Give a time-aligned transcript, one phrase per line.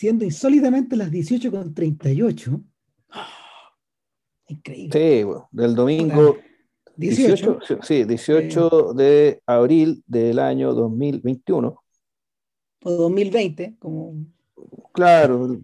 [0.00, 2.58] siendo insólitamente las 18 con 38.
[4.46, 4.98] Increíble.
[4.98, 6.38] Sí, bueno, del domingo
[6.96, 7.78] 18, 18.
[7.82, 11.84] sí, 18 de abril del año 2021.
[12.82, 14.24] o 2020, como
[14.94, 15.58] Claro,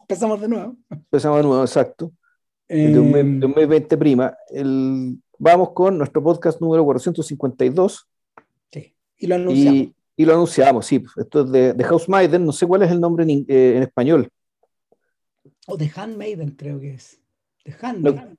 [0.00, 0.76] empezamos de nuevo.
[0.88, 2.10] empezamos de nuevo, exacto.
[2.66, 4.34] de un mes, Em, de un mes 20 prima.
[4.48, 8.08] El, vamos con nuestro podcast número 452
[8.72, 9.78] sí, y lo anunciamos.
[9.78, 11.02] y, y lo anunciamos, sí.
[11.16, 13.82] Esto es de, de House Maiden, no sé cuál es el nombre en, eh, en
[13.82, 14.28] español.
[15.66, 17.20] O The Handmaiden, creo que es.
[17.64, 18.38] The Handmaiden.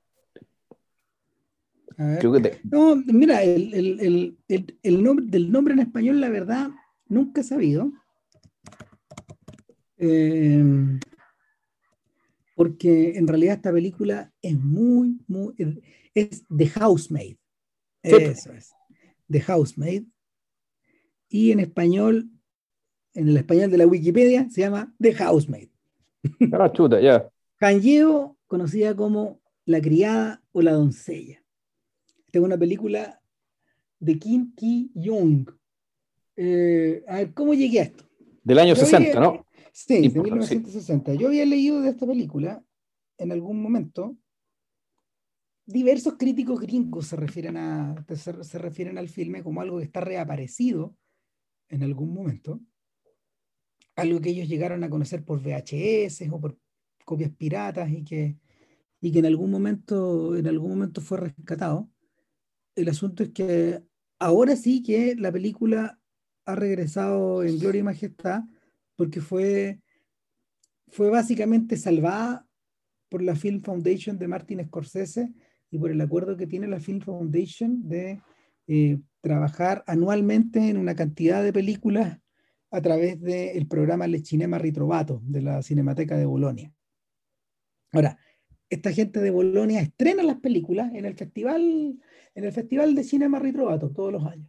[1.96, 2.18] A ver.
[2.18, 6.28] Creo que de- No, mira, el, el- el- el- nombre, del nombre en español, la
[6.28, 6.70] verdad,
[7.08, 7.90] nunca he sabido.
[9.98, 10.62] Eh,
[12.56, 15.54] porque en realidad esta película es muy, muy.
[15.56, 15.78] Es,
[16.14, 17.36] es The Housemaid.
[18.02, 18.14] Sí.
[18.14, 18.72] Eso es.
[19.30, 20.04] The Housemaid.
[21.34, 22.30] Y en español,
[23.12, 25.68] en el español de la Wikipedia, se llama The Housemaid.
[26.52, 27.28] Ah, chuta, ya.
[27.58, 31.42] Hanjeo, conocida como La criada o la doncella.
[32.24, 33.20] Esta es una película
[33.98, 35.50] de Kim Ki-young.
[36.36, 38.04] Eh, a ver, ¿cómo llegué a esto?
[38.44, 39.44] Del año Yo 60, había- ¿no?
[39.72, 40.54] Sí, de Importante, sí.
[40.54, 41.14] 1960.
[41.14, 42.64] Yo había leído de esta película
[43.18, 44.16] en algún momento.
[45.66, 50.00] Diversos críticos gringos se refieren, a, se, se refieren al filme como algo que está
[50.00, 50.94] reaparecido
[51.68, 52.60] en algún momento.
[53.96, 56.58] Algo que ellos llegaron a conocer por VHS o por
[57.04, 58.36] copias piratas y que,
[59.00, 61.90] y que en algún momento, en algún momento fue rescatado.
[62.74, 63.82] El asunto es que
[64.18, 66.00] ahora sí que la película
[66.46, 68.42] ha regresado en gloria y majestad
[68.96, 69.80] porque fue,
[70.88, 72.46] fue básicamente salvada
[73.08, 75.32] por la Film Foundation de Martin Scorsese
[75.70, 78.20] y por el acuerdo que tiene la Film Foundation de
[78.66, 82.18] eh, trabajar anualmente en una cantidad de películas
[82.70, 86.72] a través del programa Le Cinema Ritrovato de la Cinemateca de Bolonia.
[87.92, 88.18] Ahora,
[88.68, 91.62] esta gente de Bolonia estrena las películas en el festival,
[92.34, 94.48] en el festival de Cinema Ritrovato todos los años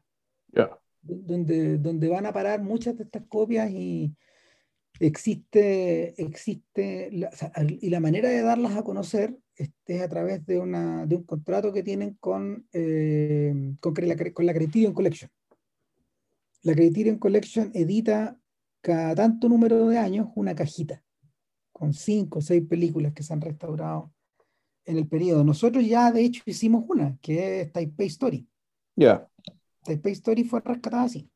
[1.01, 4.13] donde, donde van a parar muchas de estas copias y
[4.99, 7.29] existe, existe la-
[7.67, 11.23] y la manera de darlas a conocer es, es a través de, una, de un
[11.23, 15.29] contrato que tienen con, eh, con, la, con la Criterion Collection.
[16.63, 18.37] La Criterion Collection edita
[18.81, 21.03] cada tanto número de años una cajita
[21.71, 24.13] con cinco o seis películas que se han restaurado
[24.85, 25.43] en el periodo.
[25.43, 28.47] Nosotros ya de hecho hicimos una, que es Taipei Story.
[28.95, 29.27] Ya.
[29.83, 31.29] Taipei Story fue rescatada así.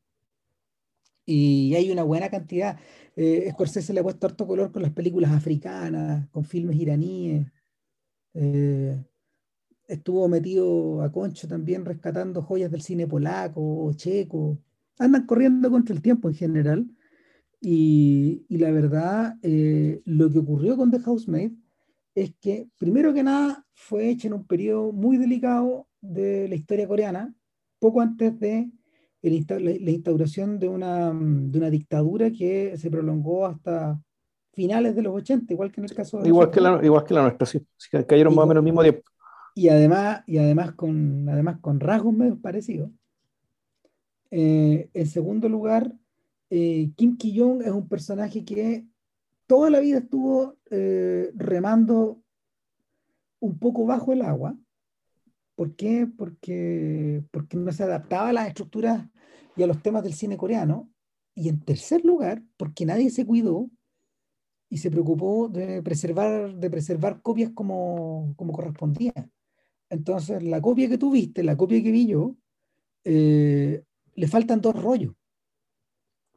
[1.26, 2.78] Y hay una buena cantidad.
[3.14, 7.46] Eh, Scorsese le ha puesto harto color con las películas africanas, con filmes iraníes.
[8.34, 9.02] Eh,
[9.88, 14.58] estuvo metido a Concho también rescatando joyas del cine polaco o checo.
[14.98, 16.90] Andan corriendo contra el tiempo en general.
[17.60, 21.52] Y, y la verdad, eh, lo que ocurrió con The Housemaid
[22.14, 26.88] es que, primero que nada, fue hecha en un periodo muy delicado de la historia
[26.88, 27.34] coreana,
[27.78, 28.70] poco antes de
[29.22, 34.02] la, la instauración de una, de una dictadura que se prolongó hasta
[34.52, 37.14] finales de los 80, igual que en el caso de Igual que, la, igual que
[37.14, 37.64] la nuestra, sí.
[38.06, 39.02] Cayeron más o menos al mismo tiempo.
[39.54, 42.90] y además, y además con, además con rasgos medio parecidos.
[44.30, 45.92] Eh, en segundo lugar,
[46.50, 48.86] eh, Kim Ki-young es un personaje que
[49.46, 52.22] toda la vida estuvo eh, remando
[53.40, 54.56] un poco bajo el agua.
[55.54, 56.06] ¿Por qué?
[56.06, 59.08] Porque, porque no se adaptaba a las estructuras
[59.56, 60.90] y a los temas del cine coreano.
[61.34, 63.68] Y en tercer lugar, porque nadie se cuidó
[64.70, 69.12] y se preocupó de preservar, de preservar copias como, como correspondía.
[69.90, 72.36] Entonces, la copia que tú viste, la copia que vi yo,
[73.04, 73.82] eh,
[74.14, 75.14] le faltan dos rollos.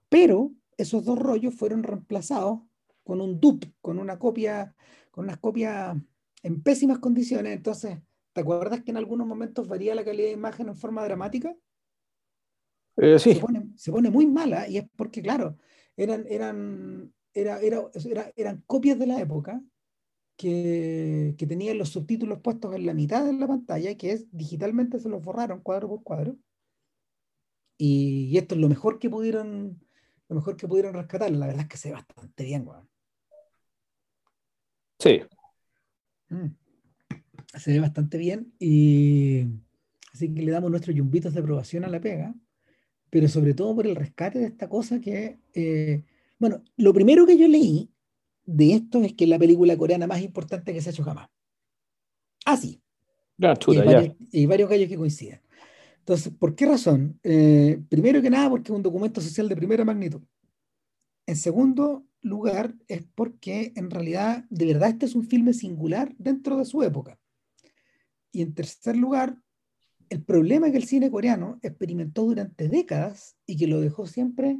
[0.10, 2.62] Pero esos dos rollos fueron reemplazados
[3.04, 4.76] con un dupe, con una copia,
[5.12, 5.96] con unas copias
[6.42, 7.54] en pésimas condiciones.
[7.56, 8.00] Entonces,
[8.34, 11.56] ¿te acuerdas que en algunos momentos varía la calidad de imagen en forma dramática?
[12.98, 15.58] Eh, sí, se pone, se pone muy mala y es porque, claro,
[15.96, 19.62] eran, eran, era, era- era- eran copias de la época
[20.38, 25.00] que, que tenían los subtítulos puestos en la mitad de la pantalla, que es digitalmente
[25.00, 26.38] se los borraron cuadro por cuadro.
[27.78, 29.80] Y, y esto es lo mejor que pudieron,
[30.30, 31.32] lo mejor que pudieron rescatar.
[31.32, 32.90] La verdad es que se ve bastante bien, weón.
[35.00, 35.22] sí.
[36.30, 36.56] Mm.
[37.58, 39.46] Se ve bastante bien y
[40.12, 42.34] así que le damos nuestros yumbitos de aprobación a la pega,
[43.12, 46.04] pero sobre todo por el rescate de esta cosa que, eh,
[46.44, 47.90] bueno, lo primero que yo leí
[48.44, 51.30] de esto es que es la película coreana más importante que se ha hecho jamás.
[52.46, 52.82] Ah, sí,
[53.38, 55.40] Ya, y hay, varios, y varios gallos que coinciden.
[56.00, 57.18] Entonces, ¿por qué razón?
[57.24, 60.22] Eh, primero que nada, porque es un documento social de primera magnitud.
[61.26, 66.58] En segundo, lugar es porque en realidad, de verdad, este es un filme singular dentro
[66.58, 67.18] de su época.
[68.34, 69.38] Y en tercer lugar,
[70.10, 74.60] el problema que el cine coreano experimentó durante décadas y que lo dejó siempre,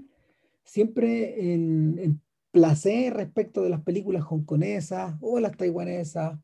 [0.64, 2.22] siempre en, en
[2.52, 6.40] placer respecto de las películas hongkonesas o las taiwanesas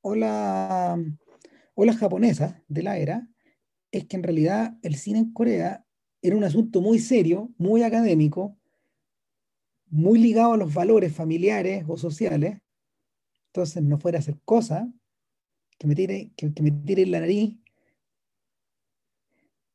[0.00, 0.96] o, la,
[1.74, 3.28] o las japonesas de la era,
[3.90, 5.84] es que en realidad el cine en Corea
[6.22, 8.56] era un asunto muy serio, muy académico,
[9.86, 12.58] muy ligado a los valores familiares o sociales.
[13.48, 14.88] Entonces no fuera a hacer cosas
[15.78, 17.58] que me tire, que, me tire la nariz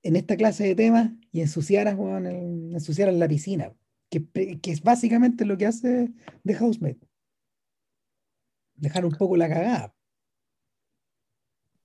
[0.08, 3.74] en esta clase de temas y ensuciaran, en la piscina,
[4.10, 4.26] que,
[4.62, 6.14] que, es básicamente lo que hace
[6.46, 6.96] The Housemaid.
[8.76, 9.94] Dejar un poco la cagada.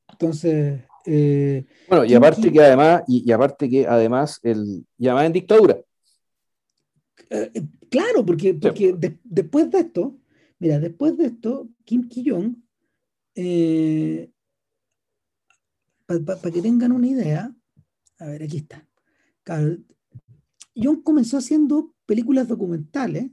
[0.08, 0.82] Entonces.
[1.04, 5.78] Eh, bueno, y aparte que además, y, aparte que además, el llama en dictadura.
[7.28, 10.16] Eh, eh, claro, porque, porque después de esto,
[10.60, 12.54] mira, después de esto, Kim Ki-jong,
[16.06, 17.52] para que tengan una idea,
[18.22, 18.86] a ver, aquí está.
[20.74, 23.30] Jong comenzó haciendo películas documentales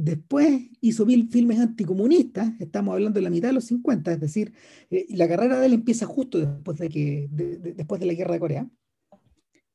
[0.00, 4.52] Después hizo filmes anticomunistas, estamos hablando de la mitad de los 50, es decir,
[4.90, 7.26] eh, la carrera de él empieza justo después de, que,
[7.74, 8.70] después de la guerra de Corea.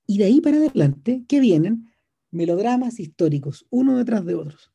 [0.07, 1.89] Y de ahí para adelante, ¿qué vienen?
[2.31, 4.71] Melodramas históricos, uno detrás de otros.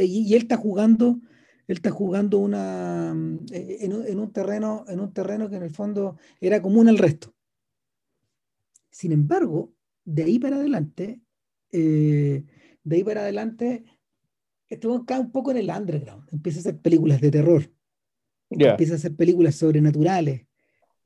[0.00, 1.20] y, él está jugando,
[1.66, 3.16] él está jugando una,
[3.50, 7.34] eh, en, un, terreno, en un terreno que en el fondo era común al resto.
[8.96, 9.74] Sin embargo,
[10.06, 11.20] de ahí para adelante,
[11.70, 12.44] eh,
[12.82, 13.84] de ahí para adelante,
[14.68, 16.26] estuvo acá un poco en el underground.
[16.32, 17.70] Empieza a hacer películas de terror.
[18.48, 20.46] Empieza a hacer películas sobrenaturales,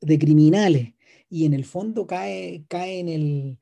[0.01, 0.95] de criminales.
[1.29, 3.59] Y en el fondo cae, cae, en, el,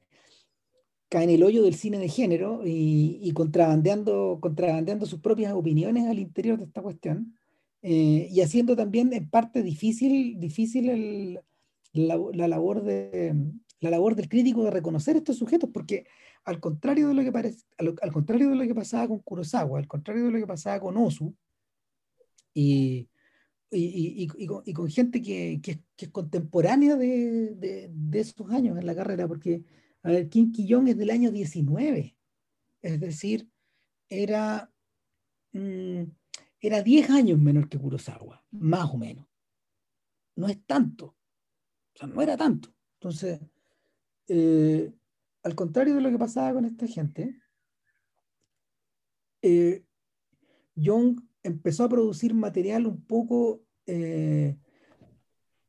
[1.08, 6.18] cae en el hoyo del cine de género y, contrabandeando, contrabandeando sus propias opiniones al
[6.18, 7.34] interior de esta cuestión.
[7.80, 11.40] Eh, y haciendo también en parte difícil, difícil
[11.94, 13.34] la, labor de,
[13.80, 16.06] la labor del crítico de reconocer estos sujetos, porque
[16.44, 19.86] al contrario de lo que parece, al, contrario de lo que pasaba con Kurosawa, al
[19.86, 21.34] contrario de lo que pasaba con Osu,
[22.54, 23.08] y,
[23.70, 28.94] y, y, con, gente que, que, es contemporánea de, de, de, esos años en la
[28.94, 29.62] carrera, porque,
[30.02, 32.16] a ver, Kim Ki-jong es del año 19,
[32.82, 33.48] es decir,
[34.08, 34.72] era,
[35.52, 36.02] mm,
[36.60, 39.26] era 10 años menor que Kurosawa, más o menos.
[40.34, 42.74] No es tanto, o sea, no era tanto.
[42.94, 43.40] Entonces,
[44.28, 44.92] eh,
[45.42, 47.40] al contrario de lo que pasaba con esta gente,
[49.42, 49.84] eh,
[50.74, 54.56] Young empezó a producir material un poco, eh,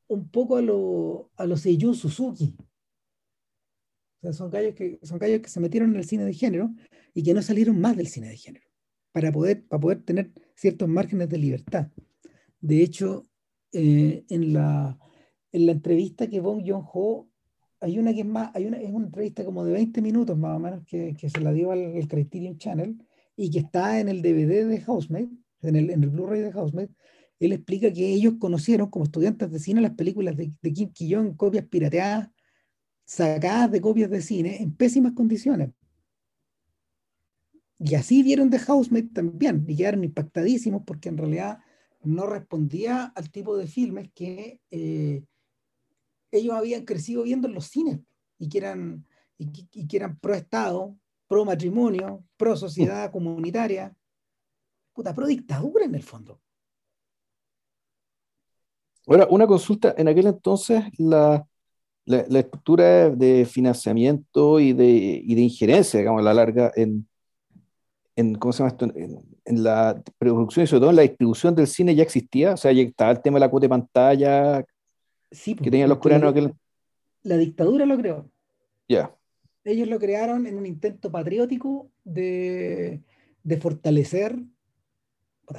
[0.07, 2.55] un poco a los a Seiyuu Suzuki.
[4.17, 6.73] O sea, son gallos, que, son gallos que se metieron en el cine de género
[7.13, 8.67] y que no salieron más del cine de género
[9.13, 11.89] para poder, para poder tener ciertos márgenes de libertad.
[12.59, 13.27] De hecho,
[13.71, 14.99] eh, en, la,
[15.51, 17.29] en la entrevista que Bong Joon-ho
[17.81, 20.55] hay una que es más, hay una, es una entrevista como de 20 minutos más
[20.55, 22.97] o menos que, que se la dio al, Criterion Channel
[23.35, 25.29] y que está en el DVD de Housemaid,
[25.61, 26.89] en el, en el Blu-ray de Housemaid.
[27.39, 31.37] Él explica que ellos conocieron como estudiantes de cine las películas de, de Kim Ki-jong,
[31.37, 32.29] copias pirateadas,
[33.05, 35.69] sacadas de copias de cine en pésimas condiciones.
[37.79, 41.59] Y así vieron de Housemaid también y quedaron impactadísimos porque en realidad
[42.03, 45.23] no respondía al tipo de filmes que eh,
[46.31, 47.99] ellos habían crecido viendo en los cines
[48.37, 49.05] y que eran,
[49.37, 50.95] y, que eran pro Estado,
[51.27, 53.95] pro matrimonio, pro sociedad comunitaria,
[54.93, 56.39] puta, pro dictadura en el fondo.
[59.07, 61.47] Ahora, una consulta, en aquel entonces la,
[62.05, 67.07] la, estructura de financiamiento y de, y de, injerencia, digamos, a la larga, en,
[68.15, 68.85] en, ¿cómo se llama esto?
[68.85, 72.71] En, la producción y sobre todo en la distribución del cine ya existía, o sea,
[72.71, 74.63] ya estaba el tema de la cuota de pantalla,
[75.31, 76.53] Sí, que tenían los coreanos aquel...
[77.23, 78.29] La dictadura lo creó.
[78.87, 79.15] Ya.
[79.63, 83.01] Ellos lo crearon en un intento patriótico de,
[83.43, 84.39] de fortalecer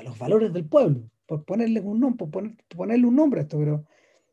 [0.03, 3.85] los valores del pueblo, por ponerles un nombre, por, ponerle un nombre a esto, pero...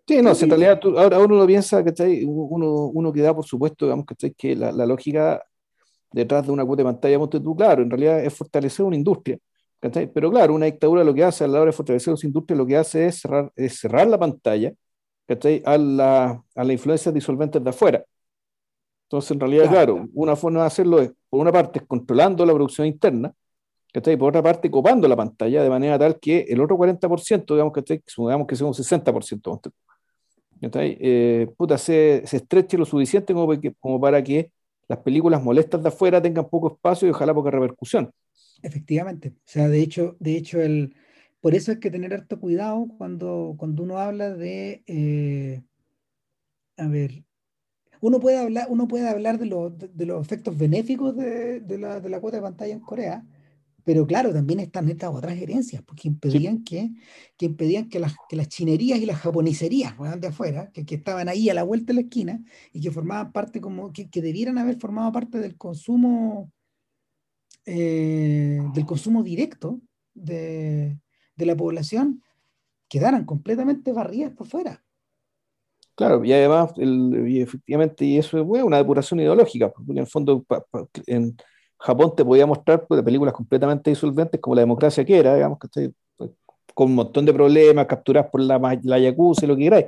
[0.08, 2.24] Sí, no, en realidad ahora uno lo piensa, ¿cachai?
[2.24, 4.34] Uno, uno que da por supuesto, digamos, ¿cachai?
[4.34, 5.44] que la, la lógica
[6.12, 9.38] detrás de una cuota de pantalla, tú, claro, en realidad es fortalecer una industria.
[9.82, 10.12] ¿cachai?
[10.12, 12.66] Pero claro, una dictadura lo que hace a la hora de fortalecer esa industria, lo
[12.66, 14.74] que hace es cerrar, es cerrar la pantalla
[15.66, 18.04] a la, a la influencia disolventes de afuera.
[19.04, 22.88] Entonces, en realidad, claro, una forma de hacerlo es, por una parte, controlando la producción
[22.88, 23.34] interna,
[23.94, 27.74] y por otra parte, copando la pantalla de manera tal que el otro 40%, digamos
[27.74, 29.72] que, digamos que sea un 60%,
[30.62, 34.52] eh, puta, se, se, estreche lo suficiente como, como para que
[34.88, 38.12] las películas molestas de afuera tengan poco espacio y ojalá poca repercusión.
[38.62, 39.30] Efectivamente.
[39.30, 40.96] O sea, de hecho, de hecho, el,
[41.42, 45.64] por eso hay que tener harto cuidado cuando, cuando uno habla de, eh,
[46.78, 47.24] a ver,
[48.02, 52.00] uno puede hablar, uno puede hablar de, los, de, los efectos benéficos de, de, la,
[52.00, 53.26] de la cuota de pantalla en Corea,
[53.88, 56.92] pero claro, también están estas otras herencias, porque impedían, que,
[57.38, 61.30] que, impedían que, las, que las chinerías y las japonicerías de afuera, que, que, estaban
[61.30, 64.58] ahí a la vuelta de la esquina y que formaban parte como, que, que debieran
[64.58, 66.52] haber formado parte del consumo,
[67.66, 69.80] eh, del consumo directo
[70.14, 71.00] de,
[71.38, 72.24] de la población,
[72.90, 74.84] quedaran completamente barridas por fuera.
[75.96, 80.08] Claro, y además, el, y efectivamente, y eso es una depuración ideológica, porque en el
[80.08, 81.36] fondo pa, pa, en
[81.80, 85.92] Japón te podía mostrar pues, películas completamente disolventes como la democracia que era, digamos, que
[86.74, 89.86] con un montón de problemas, capturadas por la, la Yakuza y lo que queráis.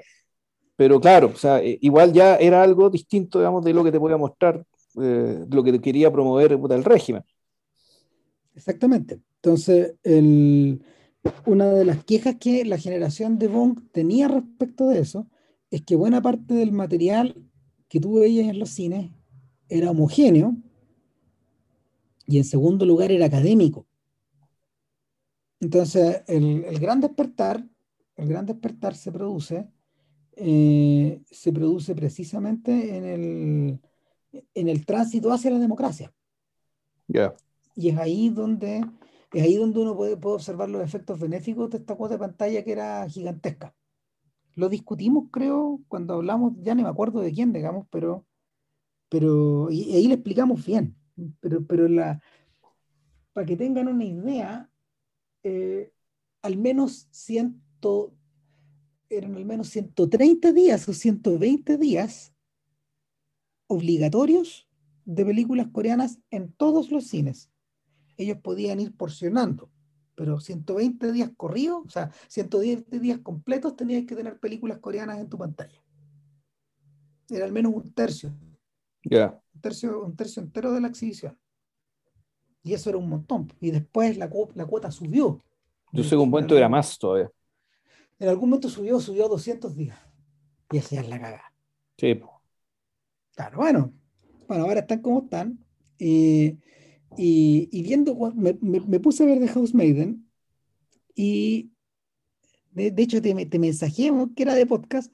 [0.75, 3.99] Pero claro, o sea, eh, igual ya era algo distinto, digamos, de lo que te
[3.99, 4.65] podía mostrar,
[4.99, 7.21] eh, lo que quería promover el régimen.
[8.55, 9.19] Exactamente.
[9.35, 10.81] Entonces, el,
[11.45, 15.27] una de las quejas que la generación de Bong tenía respecto de eso
[15.71, 17.35] es que buena parte del material
[17.87, 19.11] que tú veías en los cines
[19.67, 20.55] era homogéneo
[22.25, 23.87] y en segundo lugar era académico.
[25.59, 27.67] Entonces, el, el gran despertar,
[28.15, 29.67] el gran despertar se produce,
[30.35, 33.79] eh, se produce precisamente en el,
[34.53, 36.13] en el tránsito hacia la democracia.
[37.07, 37.35] Yeah.
[37.75, 38.85] Y es ahí donde
[39.33, 42.71] es ahí donde uno puede, observar los efectos benéficos de esta cuota de pantalla que
[42.71, 43.75] era gigantesca.
[44.55, 48.25] Lo discutimos, creo, cuando hablamos, ya no me acuerdo de quién, digamos, pero,
[49.09, 50.95] pero y, ahí le explicamos bien.
[51.39, 52.21] Pero, pero la,
[53.33, 54.69] para que tengan una idea,
[55.43, 55.93] eh,
[56.41, 58.13] al menos ciento,
[59.09, 62.33] eran al menos 130 días o 120 días
[63.67, 64.67] obligatorios
[65.05, 67.49] de películas coreanas en todos los cines.
[68.19, 69.71] Ellos podían ir porcionando,
[70.13, 75.29] pero 120 días corridos, o sea, 110 días completos tenías que tener películas coreanas en
[75.29, 75.81] tu pantalla.
[77.29, 78.33] Era al menos un tercio.
[79.03, 79.39] Yeah.
[79.55, 81.39] Un tercio, un tercio entero de la exhibición.
[82.61, 83.53] Y eso era un montón.
[83.61, 85.41] Y después la, la cuota subió.
[85.93, 87.31] Yo sé que un momento era más todavía.
[88.19, 89.97] En algún momento subió, subió a 200 días.
[90.69, 91.53] Y es la cagada.
[91.97, 92.19] Sí.
[93.33, 93.93] Claro, bueno.
[94.45, 95.57] Bueno, ahora están como están.
[95.97, 96.57] Y,
[97.17, 100.29] y, viendo, me, me, puse a ver The House Maiden.
[101.15, 101.71] Y
[102.71, 105.13] de, hecho te, te que era de podcast.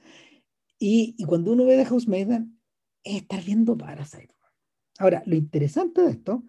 [0.78, 2.60] Y, y cuando uno ve The House Maiden,
[3.04, 4.36] es estar viendo Parasite.
[4.98, 6.44] Ahora, lo interesante de esto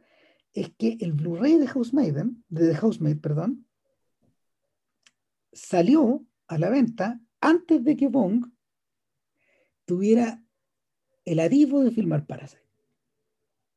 [0.52, 3.66] es que el Blu-ray de Housemaiden, de The Housemaid, perdón,
[5.52, 8.46] salió a la venta antes de que Bong
[9.84, 10.42] tuviera
[11.24, 12.65] el adivo de filmar Parasite.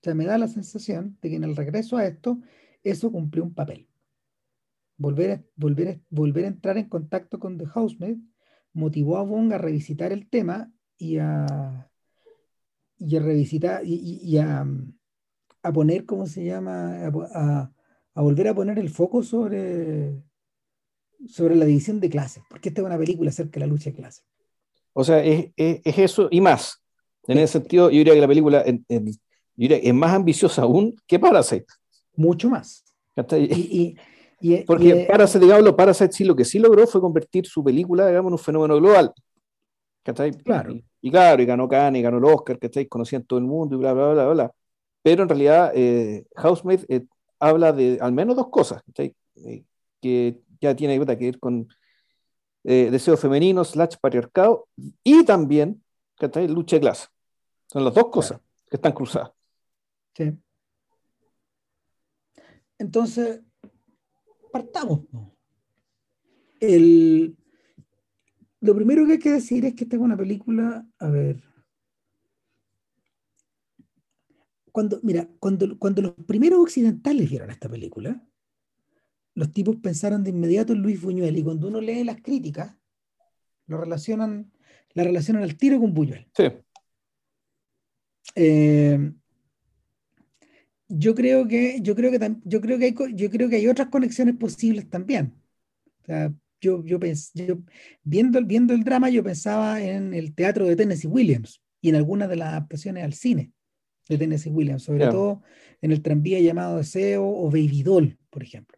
[0.01, 2.39] O sea, me da la sensación de que en el regreso a esto,
[2.83, 3.89] eso cumplió un papel.
[4.97, 8.17] Volver a, volver a, volver a entrar en contacto con The Housemaid
[8.73, 11.89] motivó a Bong a revisitar el tema y a,
[12.97, 14.65] y a revisitar y, y, y a,
[15.63, 17.05] a poner, ¿cómo se llama?
[17.05, 17.71] A,
[18.13, 20.21] a, volver a poner el foco sobre,
[21.27, 23.95] sobre la división de clases, porque esta es una película acerca de la lucha de
[23.95, 24.23] clases.
[24.93, 26.81] O sea, es, es, es, eso y más.
[27.27, 29.11] En ese sentido, yo diría que la película en, en,
[29.67, 31.65] yo diría, es más ambiciosa aún que Parasite.
[32.15, 32.83] Mucho más.
[33.15, 33.97] Y, y,
[34.39, 38.29] y, porque Parasite, digamos, Parasite sí lo que sí logró fue convertir su película, digamos,
[38.29, 39.13] en un fenómeno global.
[40.43, 40.73] Claro.
[41.01, 43.75] Y, claro, y ganó Cannes, y ganó el Oscar, que estáis conociendo todo el mundo,
[43.75, 44.53] y bla, bla, bla, bla
[45.01, 47.05] pero en realidad eh, Housemaid eh,
[47.39, 49.63] habla de al menos dos cosas eh,
[50.01, 51.67] que ya tiene que ver con
[52.63, 54.67] eh, deseo femenino, slash patriarcado
[55.03, 55.81] y también
[56.49, 57.07] lucha de clase.
[57.67, 58.43] Son las dos cosas claro.
[58.69, 59.31] que están cruzadas.
[60.19, 60.37] Sí.
[62.77, 63.41] Entonces,
[64.51, 65.01] partamos.
[66.59, 67.37] El,
[68.59, 71.41] lo primero que hay que decir es que esta es una película, a ver,
[74.73, 78.21] cuando, mira, cuando, cuando los primeros occidentales vieron esta película,
[79.35, 82.77] los tipos pensaron de inmediato en Luis Buñuel y cuando uno lee las críticas,
[83.67, 84.51] lo relacionan,
[84.93, 86.29] la relacionan al tiro con Buñuel.
[86.35, 86.43] Sí.
[88.35, 89.13] Eh,
[90.89, 93.87] yo creo que yo creo que yo creo que hay yo creo que hay otras
[93.89, 95.35] conexiones posibles también.
[96.01, 97.59] O sea, yo, yo, pens, yo
[98.03, 102.27] viendo, viendo el drama yo pensaba en el teatro de Tennessee Williams y en algunas
[102.27, 103.51] de las adaptaciones al cine
[104.09, 105.11] de Tennessee Williams, sobre yeah.
[105.11, 105.43] todo
[105.81, 108.77] en el tranvía llamado Deseo o Baby Doll, por ejemplo.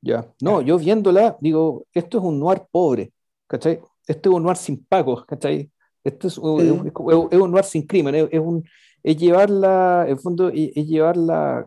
[0.00, 3.12] Ya, no, yo viéndola, digo, esto es un noir pobre,
[3.46, 3.80] ¿cachai?
[4.06, 5.70] Esto es un noir sin pagos, ¿cachai?
[6.02, 6.92] Esto es un, es,
[7.30, 8.64] es, un noir sin crimen, es, es, un,
[9.02, 11.66] es llevarla, en fondo, es, es llevarla,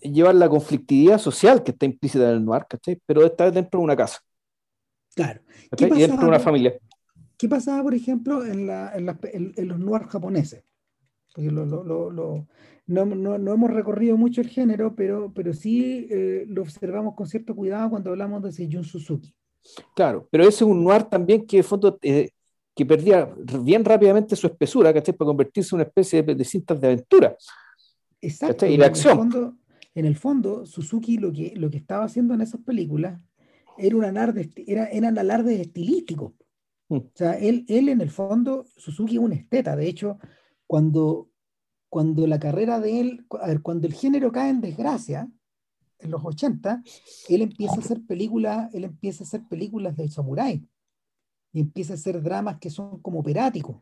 [0.00, 3.00] llevar la conflictividad social que está implícita en el noir, ¿cachai?
[3.06, 4.18] Pero está dentro de una casa.
[5.14, 5.40] Claro.
[5.76, 6.78] Y dentro de una familia.
[7.36, 10.62] ¿Qué pasaba, por ejemplo, en, la, en, en, los noirs japoneses?
[11.34, 12.46] Porque lo, lo, lo,
[12.86, 17.26] no, no, no, hemos recorrido mucho el género, pero, pero sí eh, lo observamos con
[17.26, 19.34] cierto cuidado cuando hablamos de Seijun Suzuki.
[19.94, 22.30] Claro, pero ese es un noir también que de fondo eh,
[22.74, 25.14] que perdía bien rápidamente su espesura, ¿cachai?
[25.14, 27.36] Para convertirse en una especie de, cintas de aventura.
[28.20, 28.66] Exacto.
[28.66, 29.18] Y de acción.
[29.18, 29.56] En el, fondo,
[29.94, 33.20] en el fondo, Suzuki lo que, lo que estaba haciendo en esas películas
[33.76, 36.32] era un alarde, era, eran alardes estilísticos.
[36.88, 36.96] Mm.
[36.96, 39.74] O sea, él, él en el fondo, Suzuki es un esteta.
[39.76, 40.18] De hecho,
[40.66, 41.28] cuando,
[41.88, 45.28] cuando la carrera de él, a ver, cuando el género cae en desgracia,
[45.98, 46.82] en los 80,
[47.28, 50.66] él empieza a hacer películas, él empieza a hacer películas de samurái
[51.52, 53.76] y empieza a hacer dramas que son como operáticos.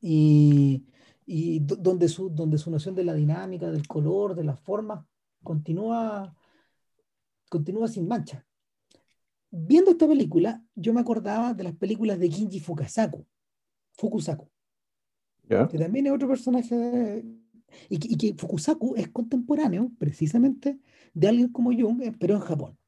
[0.00, 0.84] Y,
[1.26, 5.04] y donde, su, donde su noción de la dinámica, del color, de las formas,
[5.42, 6.34] continúa,
[7.48, 8.44] continúa sin mancha.
[9.50, 13.26] Viendo esta película, yo me acordaba de las películas de Kinji Fukasaku,
[13.92, 14.48] Fukusaku,
[15.46, 17.22] que también es otro personaje,
[17.90, 20.80] y, que, y que Fukusaku es contemporáneo precisamente
[21.12, 22.78] de alguien como Jung, eh, pero en Japón.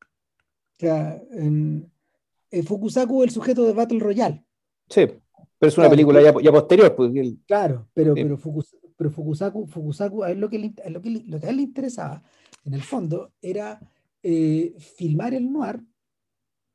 [0.00, 1.90] O sea, en,
[2.50, 4.44] eh, Fukusaku el sujeto de Battle Royale.
[4.88, 5.06] Sí,
[5.58, 6.94] pero es una película ya, ya, posterior.
[6.94, 7.12] Pues,
[7.46, 8.38] claro, pero, pero,
[8.96, 12.22] pero Fukusaku, Fukusaku a él lo que, lo, que, lo que a él le interesaba,
[12.64, 13.80] en el fondo, era
[14.22, 15.82] eh, filmar el noir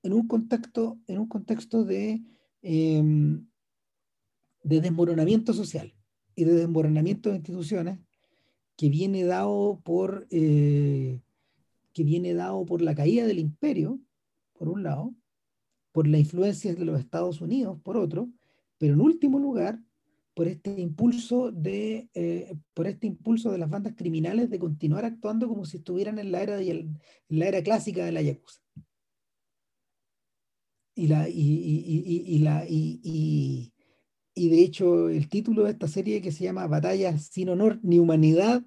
[0.03, 2.21] en un contexto, en un contexto de,
[2.61, 3.47] em,
[4.63, 5.93] de desmoronamiento social
[6.35, 7.99] y de desmoronamiento de instituciones
[8.75, 11.21] que viene dado por eh,
[11.93, 13.99] que viene dado por la caída del imperio,
[14.53, 15.13] por un lado,
[15.99, 18.29] por la influencia de los Estados Unidos, por otro,
[18.77, 19.81] pero en último lugar,
[20.33, 25.49] por este impulso de, eh, por este impulso de las bandas criminales de continuar actuando
[25.49, 28.61] como si estuvieran en la era, de, en la era clásica de la Yakuza.
[30.95, 33.73] Y, la, y, y, y, la, y,
[34.33, 37.99] y de hecho el título de esta serie que se llama Batallas sin honor ni
[37.99, 38.63] humanidad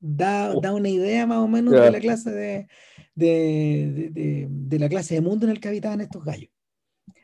[0.00, 0.60] da, oh.
[0.62, 2.66] da una idea más o menos de la clase de,
[3.14, 6.48] de, de, de, la clase de mundo en el que habitaban estos gallos.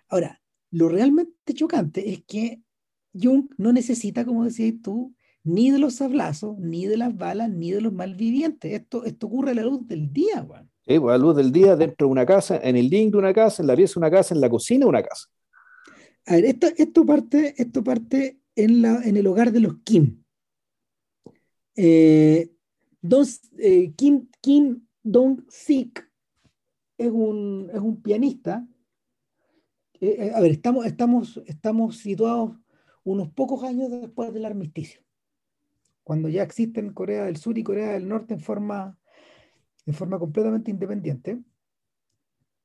[0.09, 0.41] Ahora,
[0.71, 2.63] lo realmente chocante es que
[3.15, 7.71] Jung no necesita, como decías tú, ni de los sablazos, ni de las balas, ni
[7.71, 8.73] de los malvivientes.
[8.73, 10.71] Esto, esto ocurre a la luz del día, Juan.
[10.87, 13.19] Sí, pues, a la luz del día, dentro de una casa, en el living de
[13.19, 15.29] una casa, en la pieza de una casa, en la cocina de una casa.
[16.27, 20.23] A ver, esto, esto parte, esto parte en, la, en el hogar de los Kim.
[21.75, 22.51] Eh,
[23.59, 26.11] eh, Kim, Kim Dong-sik
[26.99, 28.67] es un, es un pianista
[30.01, 32.57] eh, eh, a ver, estamos, estamos, estamos situados
[33.05, 35.01] unos pocos años después del armisticio,
[36.05, 38.99] cuando ya existen Corea del Sur y Corea del Norte en forma,
[39.87, 41.39] en forma completamente independiente.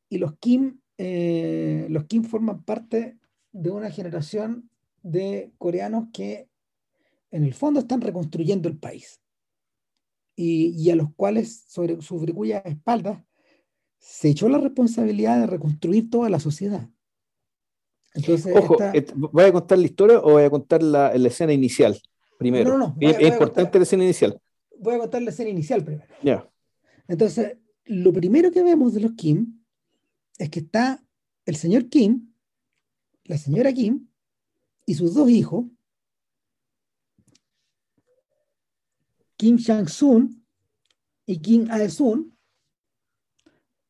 [0.10, 3.17] Y los Kim, eh, los Kim forman parte
[3.52, 4.69] de una generación
[5.02, 6.48] de coreanos que
[7.32, 9.22] en el fondo están reconstruyendo el país
[10.36, 13.24] y, y a los cuales sobre, sobre cuyas espaldas
[13.98, 16.89] se echó la responsabilidad de reconstruir toda la sociedad.
[18.13, 18.78] Entonces, Ojo,
[19.15, 21.99] ¿voy a contar la historia o voy a contar la, escena inicial
[22.38, 22.78] primero?
[22.78, 24.39] No, no, es, importante la escena inicial.
[24.80, 26.08] Voy a contar la escena inicial primero.
[26.21, 26.47] Ya.
[27.08, 29.63] Entonces, lo primero que vemos de los Kim
[30.38, 31.04] es que está
[31.45, 32.34] el señor Kim,
[33.26, 34.08] la señora Kim
[34.86, 35.65] y sus dos hijos,
[39.38, 40.45] Kim Sang-sun
[41.26, 42.34] y Kim Ae-sun.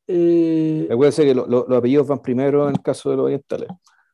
[0.08, 3.70] Eh, Recuerden que los apellidos van primero en el caso de los orientales.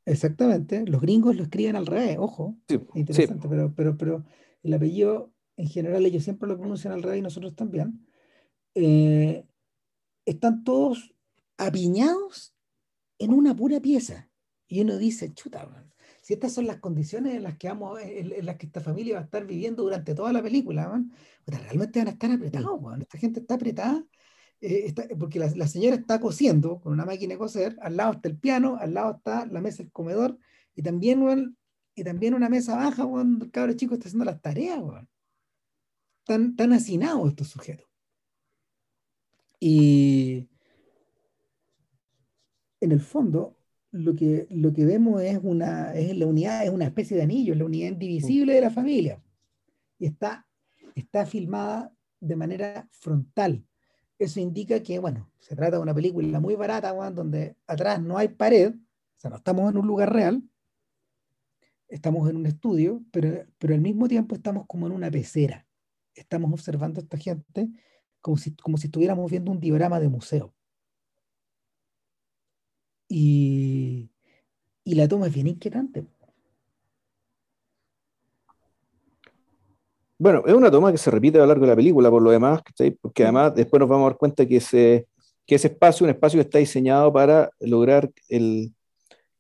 [0.10, 2.58] Exactamente, los gringos lo escriben al revés, ojo,
[2.96, 4.26] interesante, Pero, pero, pero
[4.64, 8.08] el apellido en general ellos siempre lo pronuncian al revés y nosotros también.
[8.74, 9.46] Eh,
[10.26, 11.14] están todos
[11.58, 12.56] apiñados
[13.20, 14.32] en una pura pieza.
[14.68, 15.70] Y uno dice, chuta,
[16.24, 19.22] si estas son las condiciones en las que vamos, en, las que esta familia va
[19.22, 21.04] a estar viviendo durante toda la película,
[21.46, 24.04] realmente van a estar apretados, esta gente está apretada
[24.62, 28.38] eh, porque la, señora está cosiendo con una máquina de coser, al lado está el
[28.38, 30.38] piano, al lado está la mesa del comedor,
[30.76, 31.22] y también,
[32.34, 34.82] una mesa baja, cuando el cabrón chico está haciendo las tareas,
[36.20, 37.88] Están, tan hacinados estos sujetos.
[39.60, 40.48] Y
[42.82, 43.58] en el fondo,
[43.92, 47.54] lo que, lo que vemos es una, es la unidad, es una especie de anillo,
[47.54, 49.22] es la unidad indivisible de la familia.
[49.98, 50.48] Y está,
[50.96, 53.66] está filmada de manera frontal
[54.20, 58.28] eso indica que, bueno, se trata de una película muy barata, donde atrás no hay
[58.28, 60.44] pared, o sea, no estamos en un lugar real,
[61.88, 65.66] estamos en un estudio, pero, pero al mismo tiempo estamos como en una pecera.
[66.14, 67.70] estamos observando a esta gente
[68.22, 70.54] como si, como si estuviéramos viendo un diorama de museo.
[73.08, 74.12] Y,
[74.84, 76.06] y la toma es bien inquietante.
[80.20, 82.30] Bueno, es una toma que se repite a lo largo de la película, por lo
[82.30, 82.62] demás,
[83.02, 85.08] porque además después nos vamos a dar cuenta que ese,
[85.48, 88.74] que ese espacio es un espacio que está diseñado para lograr, el,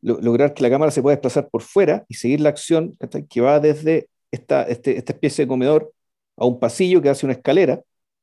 [0.01, 2.97] lograr que la cámara se pueda desplazar por fuera y seguir la acción
[3.29, 5.91] que va desde esta, este, esta especie de comedor
[6.37, 7.81] a un pasillo que hace una escalera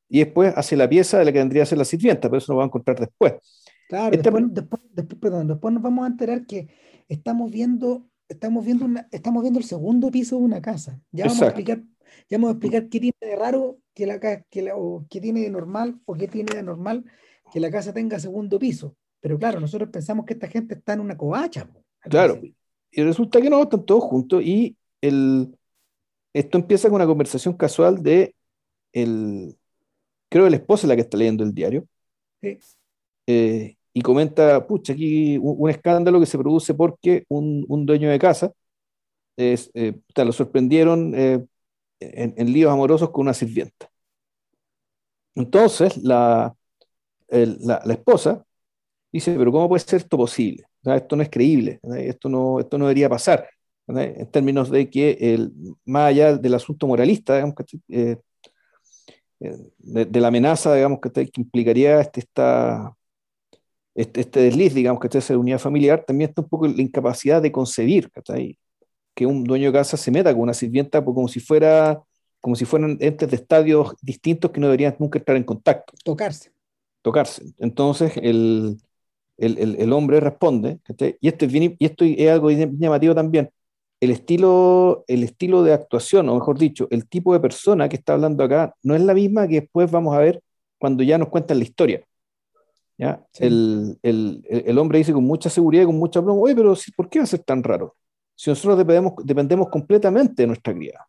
[0.08, 2.52] y después hace la pieza de la que vendría a ser la sirvienta, pero eso
[2.52, 3.34] lo vamos a encontrar después.
[3.90, 6.68] Claro, este después, después, perdón, después nos vamos a enterar que
[7.06, 10.98] estamos viendo, estamos viendo, una, estamos viendo el segundo piso de una casa.
[11.12, 11.82] Ya vamos a explicar
[12.28, 15.50] ya vamos a explicar qué tiene de raro que la que o qué tiene de
[15.50, 17.04] normal o qué tiene de normal
[17.52, 18.96] que la casa tenga segundo piso.
[19.20, 21.68] Pero claro, nosotros pensamos que esta gente está en una covacha.
[22.00, 22.40] Claro,
[22.90, 25.56] y resulta que no, están todos juntos y el,
[26.32, 28.34] esto empieza con una conversación casual de
[28.92, 29.56] el,
[30.28, 31.86] creo, el esposo la que está leyendo el diario.
[33.26, 38.18] Eh, y comenta, pucha, aquí un, escándalo que se produce porque un, un dueño de
[38.18, 38.52] casa
[39.36, 41.44] es, eh, lo sorprendieron eh,
[42.00, 43.90] en, líos amorosos con una sirvienta.
[45.34, 46.54] Entonces, la,
[47.28, 48.44] la, esposa
[49.12, 50.64] dice, pero ¿cómo puede ser esto posible?
[50.84, 53.48] esto no es creíble, esto no, esto no debería pasar,
[53.88, 55.52] en términos de que, el,
[55.84, 57.54] más allá del asunto moralista, digamos,
[57.88, 58.16] eh,
[59.40, 62.94] eh, de, la amenaza, digamos, que, implicaría este, esta,
[63.94, 67.52] este, este, desliz, digamos, que esta unidad familiar, también está un poco la incapacidad de
[67.52, 68.10] concebir,
[69.16, 72.00] que un dueño de casa se meta con una sirvienta pues, como si fuera
[72.40, 75.94] como si fueran entes de estadios distintos que no deberían nunca estar en contacto.
[76.04, 76.52] Tocarse.
[77.02, 77.42] Tocarse.
[77.58, 78.76] Entonces el,
[79.38, 80.78] el, el, hombre responde,
[81.20, 83.50] y esto, es y esto es algo llamativo también,
[84.00, 88.12] el estilo, el estilo de actuación, o mejor dicho, el tipo de persona que está
[88.12, 90.40] hablando acá, no es la misma que después vamos a ver
[90.78, 92.04] cuando ya nos cuentan la historia.
[92.98, 93.26] ¿ya?
[93.40, 97.18] El, el, hombre dice con mucha seguridad y con mucha broma, oye, pero ¿por qué
[97.18, 97.96] va a ser tan raro?
[98.36, 101.08] Si nosotros dependemos, dependemos completamente de nuestra criada.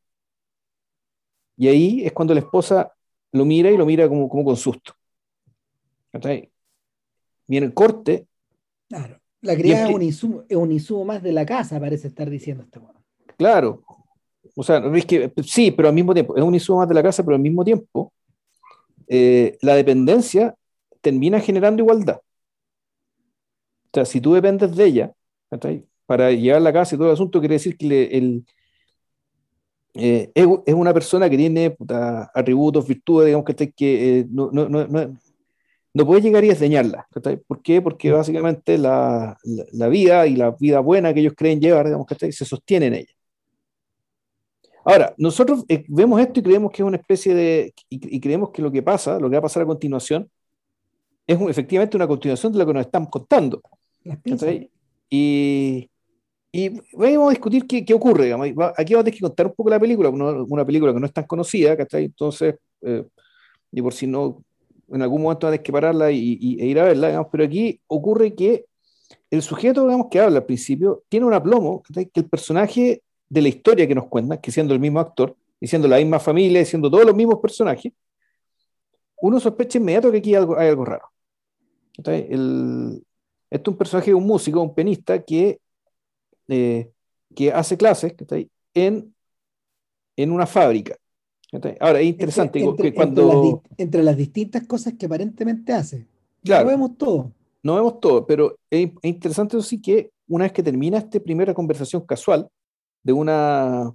[1.57, 2.91] Y ahí es cuando la esposa
[3.31, 4.93] lo mira y lo mira como, como con susto.
[7.47, 8.27] Viene el corte.
[8.87, 9.19] Claro.
[9.41, 12.63] La criada es un, insumo, es un insumo más de la casa, parece estar diciendo
[12.63, 13.03] este bueno.
[13.37, 13.83] Claro.
[14.55, 17.03] O sea, es que, sí, pero al mismo tiempo, es un insumo más de la
[17.03, 18.11] casa, pero al mismo tiempo,
[19.07, 20.55] eh, la dependencia
[21.01, 22.19] termina generando igualdad.
[23.85, 25.13] O sea, si tú dependes de ella,
[26.07, 28.45] para llegar a la casa y todo el asunto, quiere decir que el,
[29.93, 31.75] eh, es, una persona que tiene
[32.33, 34.87] atributos, virtudes, digamos que, que eh, no, no, no,
[35.93, 37.07] no, puede llegar y desdeñarla.
[37.47, 37.81] ¿Por qué?
[37.81, 42.31] Porque básicamente la, la, vida y la vida buena que ellos creen llevar, digamos, que
[42.31, 43.13] se sostiene en ella.
[44.85, 48.61] Ahora, nosotros eh, vemos esto y creemos que es una especie de, y, creemos que
[48.61, 50.29] lo que pasa, lo que va a pasar a continuación,
[51.27, 53.61] es efectivamente una continuación de lo que nos están contando.
[55.09, 55.89] Y,
[56.51, 58.33] y vamos a discutir qué, qué ocurre.
[58.33, 61.13] Aquí vamos a tener que contar un poco la película, una, película que no es
[61.13, 62.05] tan conocida, ¿cachai?
[62.05, 63.03] Entonces, eh,
[63.71, 64.43] y por si no,
[64.89, 68.33] en algún momento tienes que pararla y, e ir a verla, digamos, pero aquí ocurre
[68.33, 68.65] que
[69.29, 73.49] el sujeto, digamos, que habla al principio, tiene un aplomo, que el personaje de la
[73.49, 76.65] historia que nos cuenta, que siendo el mismo actor, y siendo la misma familia, y
[76.65, 77.91] siendo todos los mismos personajes,
[79.21, 81.09] uno sospecha inmediato que aquí hay algo, hay algo raro.
[82.05, 83.03] El,
[83.49, 85.59] este es un personaje, un músico, un pianista que
[86.47, 86.91] eh,
[87.35, 88.13] que hace clases
[88.73, 89.13] en,
[90.15, 90.95] en una fábrica.
[91.79, 93.63] Ahora, es interesante entre, que cuando...
[93.77, 96.05] Entre las, distintas cosas que aparentemente hace.
[96.43, 97.31] Claro, no vemos todo.
[97.63, 101.53] No vemos todo, pero es, interesante eso sí que una vez que termina esta primera
[101.53, 102.49] conversación casual
[103.03, 103.93] de una...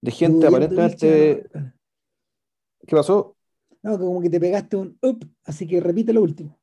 [0.00, 1.46] de gente aparentemente...
[2.86, 3.36] ¿Qué pasó?
[3.82, 6.56] No, como que te pegaste un up, así que repite lo último.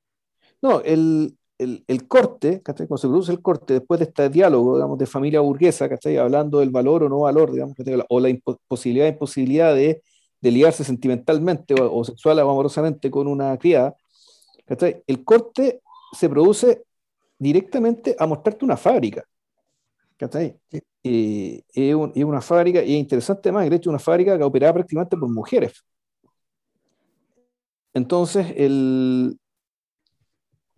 [0.62, 5.06] No, el, el, corte, cuando se produce el corte después de este diálogo, digamos, de
[5.06, 6.18] familia burguesa, ¿cachai?
[6.18, 7.76] hablando del valor o no valor, digamos,
[8.10, 8.30] o la
[8.68, 10.02] posibilidad o imposibilidad de,
[10.42, 13.96] de, ligarse sentimentalmente o, sexual o amorosamente con una criada,
[14.66, 15.04] ¿cachai?
[15.08, 16.84] el corte se produce
[17.40, 19.24] directamente a mostrarte una fábrica.
[20.18, 20.58] ¿cachai?
[21.04, 24.74] Y, es, una fábrica, y es interesante además, el hecho de una fábrica que operaba
[24.76, 25.84] prácticamente por mujeres.
[27.94, 29.38] Entonces, el,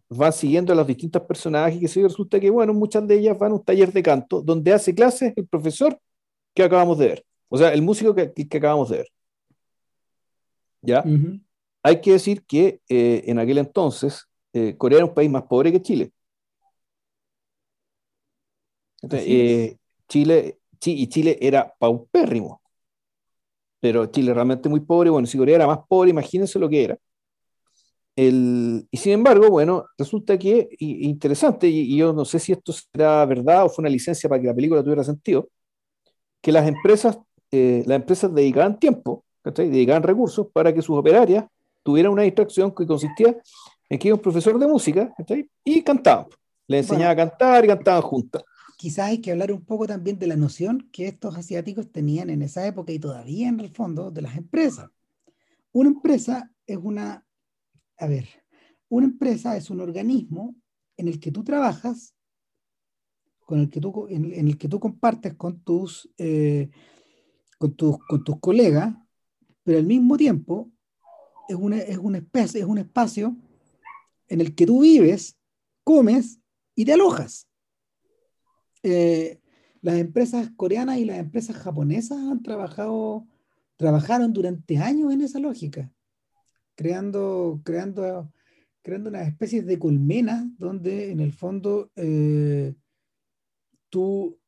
[0.10, 3.52] van siguiendo a los distintos personajes y se resulta que, bueno, muchas de ellas van
[3.52, 6.00] a un taller de canto donde hace clases el profesor
[6.54, 9.08] que acabamos de ver, o sea, el músico que, que acabamos de ver.
[10.82, 11.04] ¿Ya?
[11.84, 15.72] Hay que decir que eh, en aquel entonces eh, Corea era un país más pobre
[15.72, 16.12] que Chile.
[19.12, 22.62] Eh, Chile y Chile era paupérrimo.
[23.80, 26.98] pero Chile realmente muy pobre, bueno, si Corea era más pobre, imagínense lo que era.
[28.16, 33.26] El, y sin embargo, bueno, resulta que, interesante, y, yo no sé si esto será
[33.26, 35.50] verdad o fue una licencia para que la película tuviera sentido,
[36.42, 37.20] que las empresas,
[37.52, 41.46] eh, las empresas dedicaban tiempo, dedicaban recursos para que sus operarias
[41.84, 43.38] tuvieran una distracción que consistía
[43.90, 45.14] en que iba un profesor de música
[45.64, 46.28] y cantaban.
[46.68, 48.44] Le enseñaba a cantar y cantaban juntas
[48.78, 52.42] quizás hay que hablar un poco también de la noción que estos asiáticos tenían en
[52.42, 54.90] esa época y todavía en el fondo de las empresas.
[55.72, 57.26] Una empresa es una,
[57.98, 58.28] a ver,
[58.90, 60.56] una empresa es un organismo
[60.98, 62.16] en el que tú trabajas,
[63.46, 66.70] con el que tú, en, el que tú compartes con tus, eh,
[67.58, 68.96] con, tus, con tus colegas,
[69.64, 70.72] pero al mismo tiempo
[71.48, 73.36] es, una, es, especie, es un espacio
[74.28, 75.38] en el que tú vives,
[75.84, 76.40] comes
[76.76, 77.48] y te alojas.
[78.84, 79.40] Eh,
[79.82, 83.28] las empresas coreanas y las empresas japonesas han trabajado,
[83.78, 85.92] trabajaron durante años en esa lógica,
[86.76, 88.32] creando, creando,
[88.82, 92.76] creando unas especies de colmenas donde en el fondo eh,
[93.90, 94.40] tú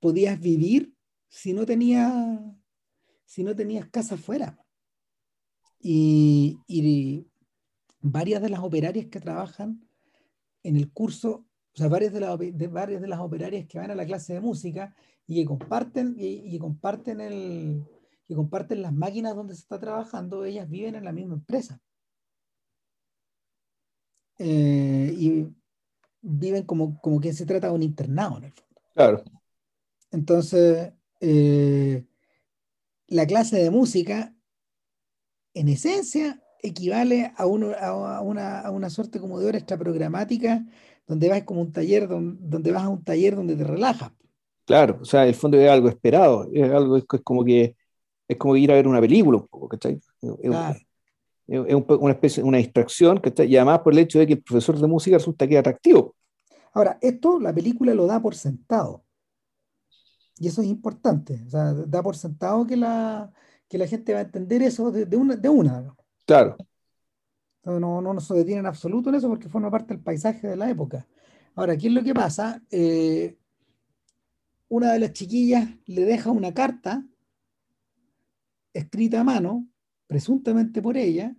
[0.00, 0.94] podías vivir
[1.28, 2.12] si no tenías,
[3.24, 4.58] si no tenías casa afuera.
[5.82, 7.26] Y, y
[8.00, 9.86] varias de las operarias que trabajan
[10.62, 12.38] en el curso o sea, varias de, las,
[12.70, 14.94] varias de las operarias que van a la clase de música
[15.26, 17.84] y que comparten, y, comparten el,
[18.30, 21.80] que comparten las máquinas donde se está trabajando, ellas viven en la misma empresa.
[24.38, 25.48] Eh, y
[26.20, 28.80] viven como, como que se trata de un internado en el fondo.
[28.94, 29.24] Claro.
[30.12, 32.06] Entonces, eh,
[33.08, 34.32] la clase de música,
[35.52, 40.64] en esencia, equivale a, uno, a, una, a una suerte como de hora extra programática
[41.04, 44.12] donde vas como un taller, donde, vas a un taller donde te relajas.
[44.66, 47.74] Claro, o sea, el fondo es algo esperado, es algo, es, como que
[48.30, 50.00] es como ir a ver una película un poco, ¿cachai?
[50.22, 53.48] Es, una especie, una distracción, ¿cachai?
[53.48, 56.14] Y además por el hecho de que el profesor de música resulta que es atractivo.
[56.72, 59.02] Ahora, esto la película lo da por sentado.
[60.38, 61.42] Y eso es importante.
[61.44, 63.32] O sea, da por sentado que la,
[63.68, 65.34] que la gente va a entender eso de, una.
[65.34, 65.92] De una.
[66.24, 66.56] Claro.
[67.64, 70.56] No, no, no se detiene en absoluto en eso porque forma parte del paisaje de
[70.56, 71.04] la época.
[71.56, 72.62] Ahora, ¿qué es lo que pasa?
[72.70, 73.36] Eh,
[74.68, 77.04] una de las chiquillas le deja una carta
[78.72, 79.68] escrita a mano,
[80.06, 81.36] presuntamente por ella,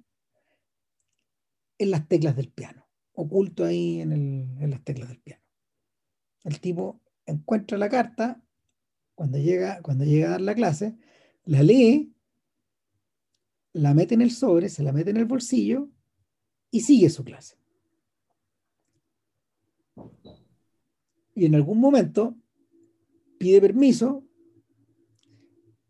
[1.77, 5.43] en las teclas del piano, oculto ahí en, las teclas del piano.
[6.43, 8.41] El tipo encuentra la carta
[9.15, 10.95] cuando llega, cuando llega a dar la clase,
[11.43, 12.13] la lee,
[13.73, 15.89] la mete en el sobre, se la mete en el bolsillo
[16.69, 17.57] y sigue su clase.
[21.33, 22.35] Y en algún momento
[23.39, 24.23] pide permiso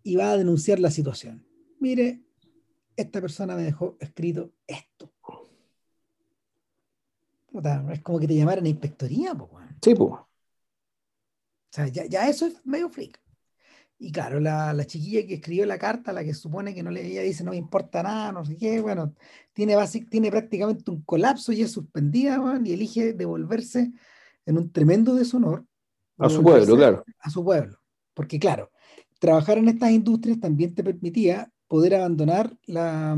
[0.03, 1.45] y va a denunciar la situación.
[1.79, 2.21] Mire,
[2.95, 5.11] esta persona me dejó escrito esto.
[7.91, 9.65] es como que te llamaran a inspectoría, pues.
[9.81, 10.11] Sí, pues.
[10.11, 10.27] O
[11.73, 13.19] sea, ya, ya, eso es medio freak.
[13.97, 17.05] Y claro, la, la, chiquilla que escribió la carta, la que supone que no le,
[17.05, 19.13] ella dice no me importa nada, no sé qué, bueno,
[19.53, 19.75] tiene,
[20.09, 23.91] tiene prácticamente un colapso y es suspendida, y elige devolverse
[24.47, 25.65] en un tremendo deshonor.
[26.17, 27.03] A su pueblo, claro.
[27.19, 27.79] A su pueblo.
[28.15, 28.70] Porque claro,
[29.21, 33.17] trabajar en estas industrias también te permitía poder abandonar la...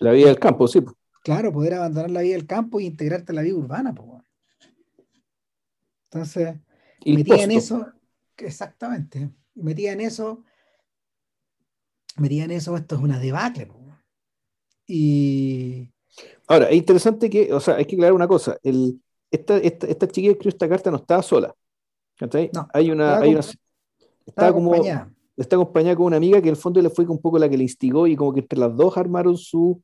[0.00, 0.80] La vida del campo, sí.
[1.22, 3.94] Claro, poder abandonar la vida del campo e integrarte a la vida urbana.
[3.94, 4.22] Pues.
[6.10, 6.56] Entonces,
[7.04, 7.86] metía en eso,
[8.36, 10.42] exactamente metía en eso,
[12.16, 13.70] metía en eso, esto es una debacle.
[14.86, 15.90] Y.
[16.46, 18.58] Ahora, es interesante que, o sea, hay que aclarar una cosa.
[18.62, 21.54] El, esta, esta, esta chica que escribió esta carta no estaba sola.
[22.20, 23.18] No, hay una.
[23.18, 23.40] Hay una
[24.26, 24.72] estaba, como.
[24.72, 25.13] Acompañada.
[25.36, 27.56] Está acompañada con una amiga que en el fondo le fue un poco la que
[27.56, 29.80] le instigó y como que entre las dos armaron su.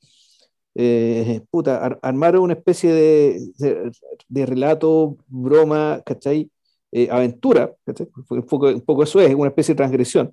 [0.74, 3.92] Eh, puta, armaron una especie de,
[4.28, 6.48] de, relato, broma, ¿cachai?
[6.92, 7.74] Eh, aventura,
[8.30, 10.32] un poco, un poco, eso es, una especie de transgresión.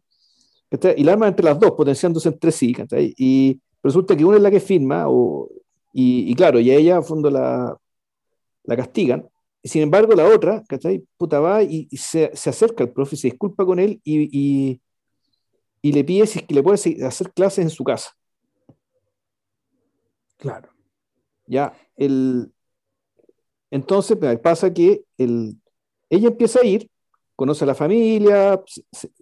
[0.95, 2.75] Y la arman entre las dos, potenciándose entre sí.
[3.17, 5.49] Y resulta que una es la que firma, o,
[5.93, 7.75] y, claro, y a ella a fondo la,
[8.63, 9.27] la castigan.
[9.63, 11.03] Y sin embargo, la otra, ¿cachai?
[11.17, 14.81] Puta va y, se, se, acerca al profe, se disculpa con él y, y,
[15.91, 18.11] le pide si es que le puede hacer clases en su casa.
[20.37, 20.69] Claro.
[21.45, 22.51] Ya, el,
[23.71, 25.57] entonces pasa que el,
[26.09, 26.89] ella empieza a ir,
[27.35, 28.61] conoce a la familia,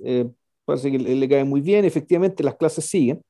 [0.03, 0.29] eh,
[0.65, 3.21] parece que le, cae muy bien, efectivamente las clases siguen,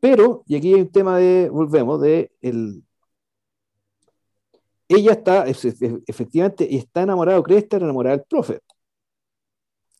[0.00, 2.82] pero, y aquí hay un tema de, volvemos, de el,
[4.88, 8.60] ella está, efectivamente, está enamorada, cree estar enamorada del profe.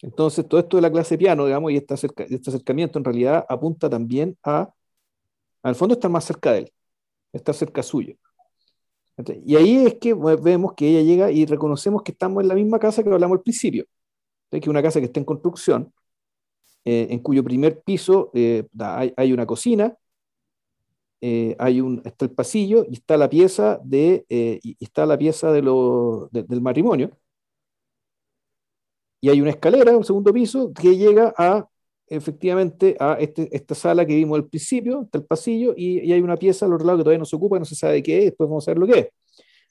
[0.03, 3.91] Entonces, todo esto de la clase piano, digamos, y este, este acercamiento en realidad apunta
[3.91, 4.73] también a,
[5.63, 6.73] al fondo, estar más cerca de él,
[7.33, 8.17] estar cerca suyo.
[9.45, 12.79] Y ahí es que vemos que ella llega y reconocemos que estamos en la misma
[12.79, 13.85] casa que hablamos al principio,
[14.51, 15.93] que es una casa que está en construcción,
[16.85, 19.97] eh, en cuyo primer piso eh, hay, una cocina,
[21.21, 25.53] eh, hay un, está el pasillo y está la pieza, de, y está la pieza
[25.53, 25.61] de
[26.31, 27.11] del matrimonio.
[29.21, 31.67] Y hay una escalera, un segundo piso, que llega a
[32.07, 36.37] efectivamente a este, esta sala que vimos al principio, está el pasillo, y, hay una
[36.37, 38.51] pieza al otro lado que todavía no se ocupa, no se sabe qué es, después
[38.51, 39.09] vamos a ver lo que es.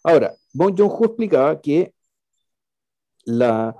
[0.03, 1.93] Ahora, Bon Joon-ho explicaba que
[3.25, 3.75] la,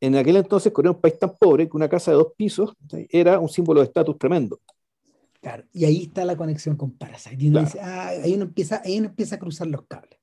[0.00, 2.74] en aquel entonces, Corea era un país tan pobre que una casa de dos pisos
[3.08, 4.60] era un símbolo de estatus tremendo.
[5.40, 7.42] Claro, y ahí está la conexión con Parasite.
[7.42, 10.18] Y uno dice, ah, ahí, uno empieza, ahí uno empieza a cruzar los cables.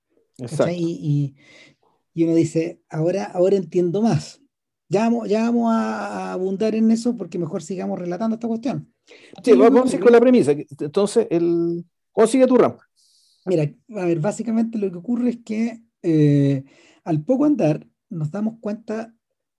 [0.71, 1.35] Y,
[2.13, 4.40] y, uno dice, ahora, ahora entiendo más.
[4.91, 8.93] Ya vamos, ya vamos a, abundar en eso porque mejor sigamos relatando esta cuestión.
[9.41, 10.51] Sí, vamos a con la premisa.
[10.51, 11.85] Entonces, el...
[12.11, 12.85] ¿cómo sigue tu rampa?
[13.45, 16.65] Mira, a ver, básicamente lo que ocurre es que eh,
[17.05, 19.15] al poco andar nos damos cuenta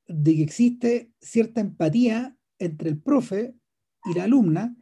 [0.06, 3.54] de que existe cierta empatía entre el profe
[4.04, 4.76] y la alumna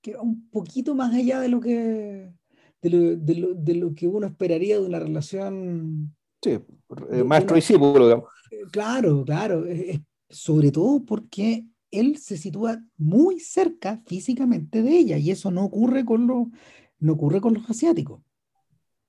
[0.00, 2.32] que va un poquito más allá de lo que
[2.80, 6.58] de lo, que uno esperaría de una relación sí,
[7.10, 8.39] eh, maestro y discípulo digamos
[8.72, 9.64] Claro, claro,
[10.28, 16.04] sobre todo porque él se sitúa muy cerca físicamente de ella y eso no ocurre
[16.04, 16.48] con los,
[16.98, 18.22] no ocurre con los asiáticos.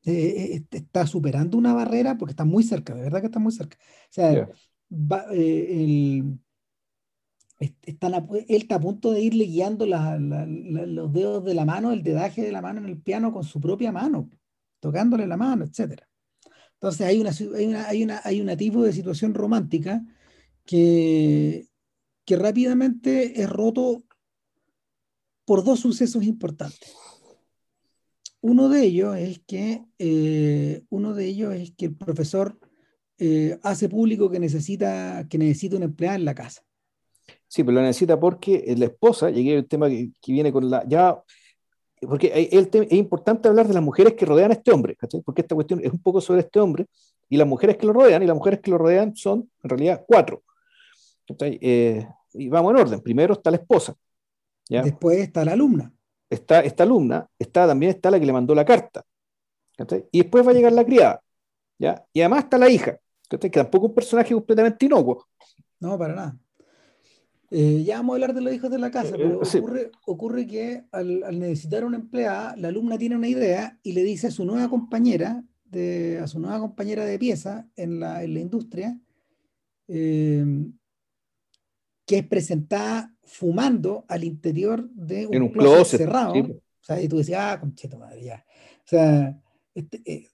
[0.04, 3.52] Eh, eh, está superando una barrera porque está muy cerca, de verdad que está muy
[3.52, 3.78] cerca.
[3.78, 4.50] O sea,
[5.32, 6.40] eh, él
[7.60, 12.62] está a punto de irle guiando los dedos de la mano, el dedaje de la
[12.62, 14.30] mano en el piano con su propia mano,
[14.80, 16.08] tocándole la mano, etcétera.
[16.82, 17.88] Entonces hay una, hay una,
[18.24, 20.04] hay una, hay tipo de situación romántica
[20.66, 21.68] que,
[22.26, 24.04] que rápidamente es roto
[25.46, 26.92] por dos sucesos importantes.
[28.42, 32.58] Uno de ellos es que, eh, uno de ellos es que el profesor
[33.20, 36.64] eh, hace público que necesita, que necesita en la casa.
[37.48, 40.84] Sí, pero lo necesita porque la esposa, llegué al tema que, que, viene con la,
[40.88, 41.22] ya
[42.08, 45.82] porque es importante hablar de las mujeres que rodean a este hombre, porque esta cuestión
[45.84, 46.88] es un poco sobre este hombre
[47.30, 50.04] y las mujeres que lo rodean, y las mujeres que lo rodean son en realidad
[50.08, 50.44] cuatro.
[51.40, 53.02] Eh, y vamos en orden.
[53.02, 53.96] Primero está la esposa.
[54.68, 55.94] Después está la alumna.
[56.30, 59.04] Está esta alumna, está, también está la que le mandó la carta.
[60.12, 61.22] Y después va a llegar la criada.
[61.78, 62.06] ¿ya?
[62.14, 62.98] Y además está la hija,
[63.30, 65.28] que tampoco es un personaje completamente inocuo.
[65.80, 66.38] No, para nada.
[67.54, 70.86] Eh, ya vamos a hablar de los hijos de la casa, pero ocurre, ocurre que
[70.94, 74.70] al, necesitar una empleada, la alumna tiene una idea y le dice a su nueva
[74.70, 78.98] compañera, de, a su nueva compañera de pieza en la, en la industria,
[79.90, 80.46] eh,
[82.06, 86.34] que es presentada fumando al interior de un, closet, cerrado.
[86.34, 88.46] O sea, y tú decías, ah, concheto madre, ya.
[88.78, 89.38] O sea,
[89.76, 90.30] este, eh,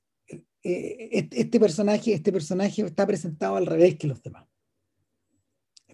[0.61, 4.46] este, este personaje, este personaje está presentado al revés que los demás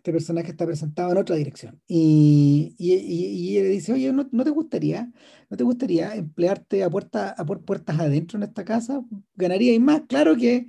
[0.03, 1.81] este personaje está presentado en otra dirección.
[1.87, 5.09] Y, y, y, le dice, oye, ¿no, ¿no, te gustaría,
[5.49, 9.01] no te gustaría emplearte a, puerta, a puertas adentro en esta casa?
[9.35, 10.01] Ganarías más.
[10.09, 10.67] Claro que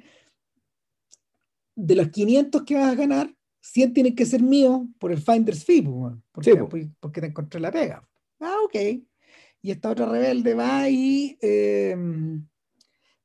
[1.74, 5.64] de los 500 que vas a ganar, 100 tienen que ser míos por el Finder's
[5.64, 5.82] Fee,
[6.30, 8.08] porque, porque, te encontré la pega.
[8.38, 9.02] Ah, ok.
[9.62, 12.46] Y esta otra rebelde va y em,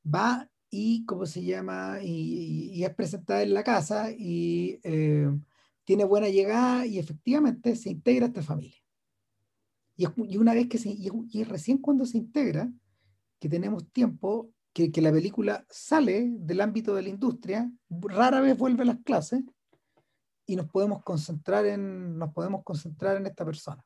[0.03, 1.99] va y, ¿cómo se llama?
[2.01, 5.43] Y, es presentada en la casa y em,
[5.89, 8.77] tiene buena llegada y efectivamente se integra a esta familia.
[9.97, 12.71] Y, una vez que se, y, recién cuando se integra,
[13.39, 18.83] que tenemos tiempo, que, la película sale del ámbito de la industria, rara vez vuelve
[18.83, 19.41] a las clases
[20.45, 23.83] y nos podemos concentrar en, nos podemos concentrar en esta persona.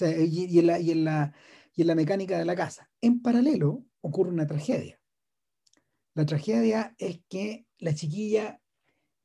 [0.00, 1.32] y, en la, y, en la,
[1.72, 2.90] y en la mecánica de la casa.
[3.00, 5.00] En paralelo ocurre una tragedia.
[6.14, 8.60] La tragedia es que la chiquilla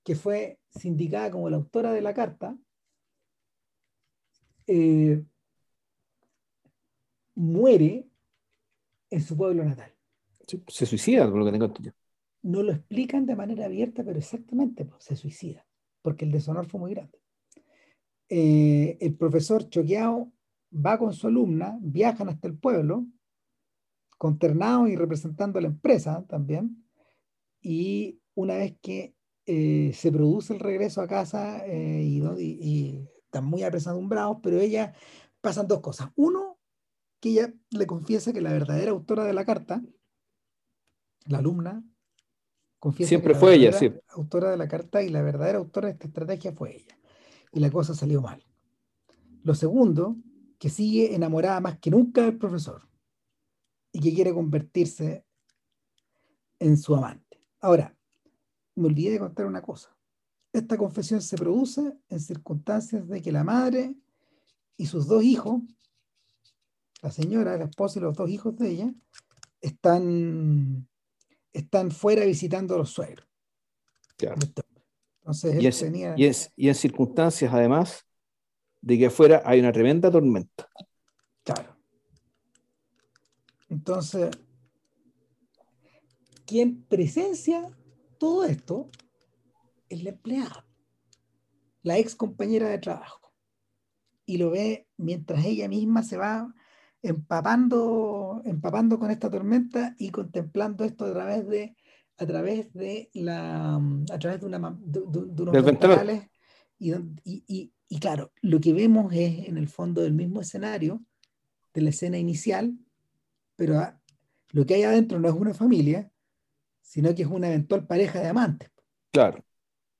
[0.03, 2.57] que fue sindicada como la autora de la carta,
[4.67, 5.23] eh,
[7.36, 8.07] muere
[9.09, 9.93] en su pueblo natal.
[10.67, 11.95] Se suicida, por lo que tengo entendido.
[12.41, 15.65] No lo explican de manera abierta, pero exactamente, pues, se suicida,
[16.01, 17.19] porque el deshonor fue muy grande.
[18.28, 20.32] Eh, el profesor choqueado
[20.73, 23.05] va con su alumna, viajan hasta el pueblo,
[24.17, 26.86] consternado y representando a la empresa también,
[27.61, 29.15] y una vez que
[29.45, 34.93] eh, se produce el regreso a casa eh, y, están muy apesadumbrados, pero ella
[35.41, 36.09] pasan dos cosas.
[36.15, 36.59] Uno,
[37.19, 39.81] que ella le confiesa que la verdadera autora de la carta,
[41.25, 41.83] la alumna,
[42.79, 43.91] confiesa Siempre que la fue ella, sí.
[44.09, 46.95] autora de la carta y la verdadera autora de esta estrategia fue ella.
[47.51, 48.43] y la cosa salió mal.
[49.43, 50.15] Lo segundo,
[50.59, 52.87] que sigue enamorada más que nunca del profesor
[53.91, 55.25] y que quiere convertirse
[56.59, 57.41] en su amante.
[57.59, 57.95] Ahora,
[58.76, 59.95] me olvidé de contar una cosa.
[60.51, 63.95] Esta confesión se produce en circunstancias de que la madre
[64.78, 65.61] y sus dos hijos,
[67.01, 68.93] la señora, la esposa y los dos hijos de ella,
[69.61, 70.88] están,
[71.51, 73.28] están fuera visitando a los suegros.
[75.19, 76.15] Entonces, y, tenía...
[76.17, 78.05] y, y en circunstancias, además,
[78.82, 80.69] de que afuera hay una tremenda tormenta.
[81.43, 81.76] Claro.
[83.69, 84.30] Entonces,
[86.45, 87.69] quien presencia
[88.24, 88.89] todo esto
[89.89, 90.65] es la empleada,
[91.82, 93.34] la ex compañera de trabajo.
[94.26, 96.47] Y lo ve mientras ella misma se va
[97.01, 101.76] empapando, empapando con esta tormenta y contemplando esto a través de
[102.17, 106.30] a través de la a través de, una, de, unos ventanales
[106.80, 106.93] y,
[107.26, 111.03] y, y, claro, lo que vemos es en el fondo del mismo escenario
[111.74, 112.74] de la escena inicial,
[113.57, 113.82] pero
[114.51, 116.09] lo que hay adentro no es una familia,
[116.84, 118.69] sino que es una eventual pareja de amantes.
[119.11, 119.43] Claro.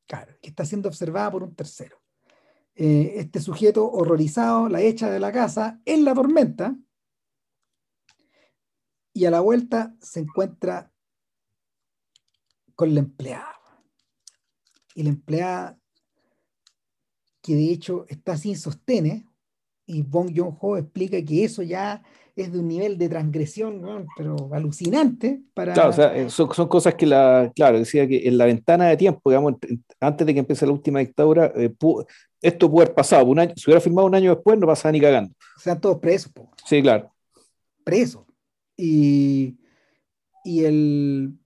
[0.06, 2.04] Claro, que está siendo observada por un tercero.
[2.76, 6.76] Eh, este sujeto horrorizado la echa de la casa en la tormenta
[9.14, 10.92] y a la vuelta se encuentra
[12.76, 13.56] con la empleada.
[14.96, 15.80] Y la empleada,
[17.42, 19.24] que de hecho está sin sostenes,
[19.86, 22.04] y Bong Joon-ho explica que eso ya
[22.36, 25.42] es de un nivel de transgresión, pero alucinante.
[25.54, 25.74] Para...
[25.74, 28.88] Claro, o sea, eh, son, son, cosas que la, claro, decía que en la ventana
[28.88, 29.56] de tiempo, digamos,
[30.00, 31.74] antes de que empiece la última dictadura, eh,
[32.42, 35.00] esto pudo haber pasado, un año, si hubiera firmado un año después, no pasaba ni
[35.00, 35.34] cagando.
[35.58, 36.32] O sea, todos presos.
[36.32, 36.52] Po.
[36.66, 37.14] Sí, claro.
[37.84, 38.24] Presos.
[38.76, 39.58] Y,
[40.44, 41.38] y el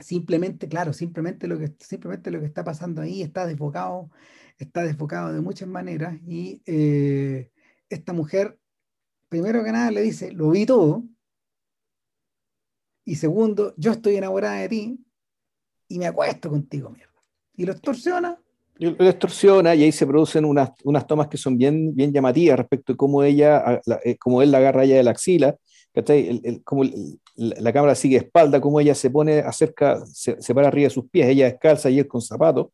[0.00, 4.10] simplemente, claro, simplemente lo que simplemente lo que está pasando ahí está desbocado,
[4.58, 6.18] está desbocado de muchas maneras.
[6.26, 7.50] Y eh,
[7.90, 8.58] esta mujer
[9.28, 11.04] primero que nada le dice, lo vi todo.
[13.04, 15.04] Y segundo, yo estoy enamorada de ti
[15.88, 17.12] y me acuesto contigo, mierda.
[17.56, 18.38] Y lo extorsiona.
[18.76, 22.92] Lo extorsiona y ahí se producen unas, unas tomas que son bien, bien llamativas respecto
[22.92, 25.56] de cómo ella, eh, cómo él la agarra ella de la axila,
[25.94, 26.84] el, cómo
[27.34, 31.28] la cámara sigue espalda, cómo ella se pone acerca, se, para arriba de sus pies,
[31.28, 32.68] ella descalza y él con zapatos.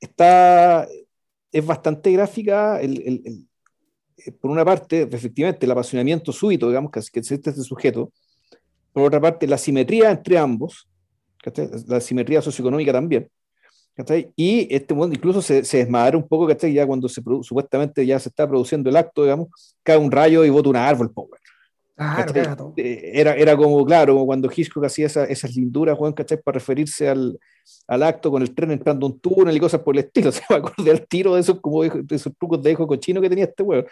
[0.00, 0.88] Está,
[1.52, 3.44] es bastante gráfica el, eh,
[4.40, 8.12] por una parte, efectivamente, el apasionamiento súbito, digamos, que, que existe este sujeto,
[8.92, 10.88] por otra parte, la simetría entre ambos,
[11.88, 13.28] la simetría socioeconómica también,
[14.34, 16.72] y este mundo incluso se, se desmadra un poco, ¿cachai?
[16.72, 19.48] ya cuando se supuestamente ya se está produciendo el acto, digamos,
[19.82, 21.40] cae un rayo y bota un árbol, power.
[21.96, 26.42] Claro, eh, era, era como, claro, como cuando Hitchcock hacía esa, esas linduras, Juan, ¿cachai?
[26.42, 27.38] Para referirse al,
[27.86, 30.32] al, acto con el tren entrando un túnel y cosas por el estilo.
[30.32, 33.28] Se me acordé al tiro de esos, como de esos trucos de hijo cochino que
[33.28, 33.86] tenía este weón.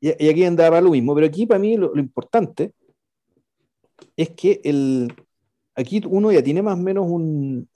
[0.00, 2.72] y, aquí andaba lo mismo, pero aquí para mí lo, lo, importante
[4.16, 5.12] es que el,
[5.76, 7.68] aquí uno ya tiene más o menos un,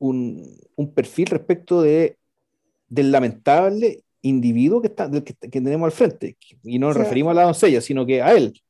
[0.00, 2.16] un, un perfil respecto de,
[2.88, 6.36] del lamentable individuo que, está, que, tenemos al frente.
[6.62, 8.60] Y no nos referimos a la doncella, sino que a él.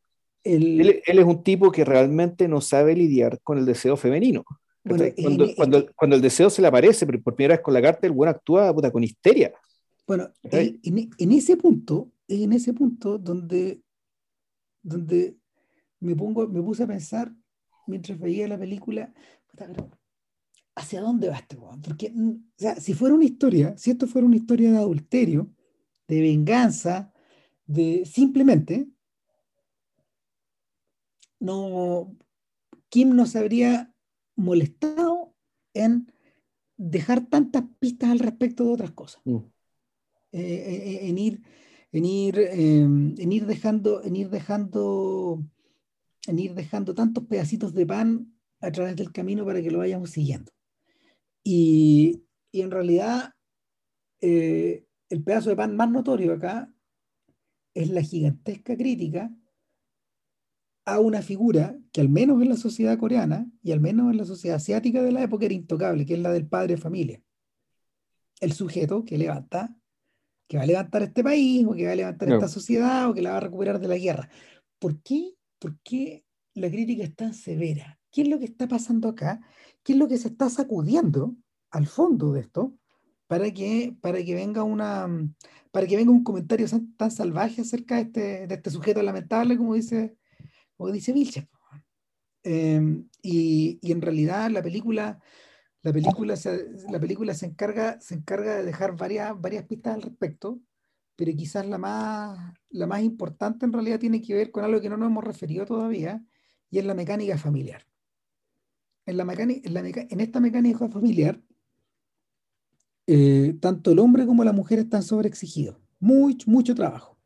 [0.44, 1.02] él.
[1.04, 4.44] es un tipo que realmente no sabe lidiar con el deseo femenino.
[4.82, 8.12] cuando, cuando, cuando, el deseo se le aparece por primera vez con la carta, el
[8.12, 9.52] buen actúa puta, con histeria.
[10.06, 10.80] Bueno, en,
[11.18, 13.80] en, ese punto, en ese punto donde,
[14.82, 15.36] donde
[16.00, 17.32] me, pongo, me puse a pensar
[17.86, 19.12] mientras veía la película,
[20.74, 24.26] ¿hacia dónde va este Porque, mm, o sea, si fuera una historia, si esto fuera
[24.26, 25.50] una historia de adulterio,
[26.08, 27.12] de venganza,
[27.66, 28.88] de simplemente,
[31.38, 32.16] no,
[32.88, 33.94] Kim no se habría
[34.36, 35.34] molestado
[35.74, 36.12] en
[36.76, 39.22] dejar tantas pistas al respecto de otras cosas.
[39.24, 39.36] Mm.
[40.32, 41.42] Eh, eh, eh, en ir,
[41.92, 45.44] en ir, em, en ir dejando, en ir dejando,
[46.26, 50.10] en ir dejando tantos pedacitos de pan a través del camino para que lo vayamos
[50.10, 50.52] siguiendo.
[51.42, 53.34] Y, en realidad,
[54.20, 56.72] eh, el pedazo de pan más notorio acá
[57.74, 59.32] es la gigantesca crítica
[60.84, 64.24] a una figura que al menos en la sociedad coreana y al menos en la
[64.24, 67.22] sociedad asiática de la época era intocable, que es la del padre de familia.
[68.40, 69.76] El sujeto que levanta,
[70.48, 73.22] que va a levantar este país, o que va a levantar esta sociedad, o que
[73.22, 74.28] la va a recuperar de la guerra.
[74.78, 75.34] ¿Por qué?
[75.58, 76.24] ¿Por qué
[76.54, 78.00] la crítica es tan severa?
[78.10, 79.40] ¿Qué es lo que está pasando acá?
[79.90, 81.34] ¿Qué es lo que se está sacudiendo
[81.72, 82.78] al fondo de esto
[83.26, 85.08] para que, para que venga una
[85.72, 89.74] para que venga un comentario tan, salvaje acerca de este, de este sujeto lamentable como
[89.74, 90.16] dice,
[90.76, 91.48] como dice Vilches?
[92.44, 95.18] Em, y, y, en realidad la película,
[95.82, 100.02] La película se, la película se, encarga, se encarga de dejar varias, varias pistas al
[100.02, 100.60] respecto,
[101.16, 104.88] pero quizás la más, la más importante en realidad tiene que ver con algo que
[104.88, 106.24] no nos hemos referido todavía,
[106.70, 107.89] y es la mecánica familiar.
[109.10, 111.42] En, la en, esta mecánica familiar,
[113.06, 115.76] eh, tanto el hombre como la mujer están sobreexigidos.
[115.98, 117.18] Mucho, mucho trabajo.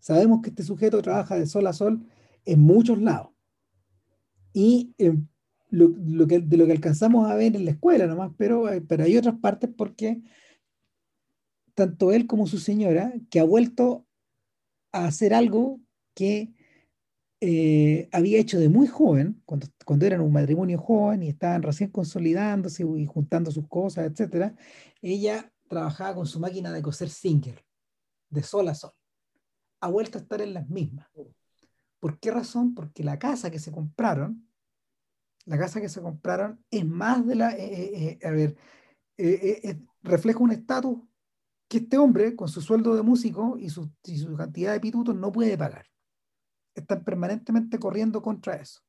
[0.00, 2.04] Sabemos que este sujeto trabaja de sol a sol
[2.44, 3.30] en muchos lados.
[4.52, 5.16] Y eh,
[5.70, 9.04] lo, que, de lo que alcanzamos a ver en la escuela nomás, pero, eh, pero
[9.04, 10.22] hay otras partes porque
[11.74, 14.04] tanto él como su señora, que ha vuelto
[14.90, 15.80] a hacer algo
[16.14, 16.52] que
[17.40, 21.90] eh, había hecho de muy joven, cuando, cuando eran un matrimonio joven y estaban recién
[21.90, 24.54] consolidándose y juntando sus cosas, etc.,
[25.02, 27.64] ella trabajaba con su máquina de coser Singer,
[28.30, 28.92] de sol a sol.
[29.80, 31.06] Ha vuelto a estar en las mismas.
[32.00, 32.74] ¿Por qué razón?
[32.74, 34.48] Porque la casa que se compraron
[35.48, 38.54] la casa que se compraron es más de la, eh, eh, a ver,
[40.02, 40.98] refleja un estatus
[41.68, 43.90] que este hombre, con su sueldo de músico y su,
[44.36, 45.86] cantidad de pitutos, no puede pagar.
[46.80, 48.80] Están permanentemente corriendo contra eso.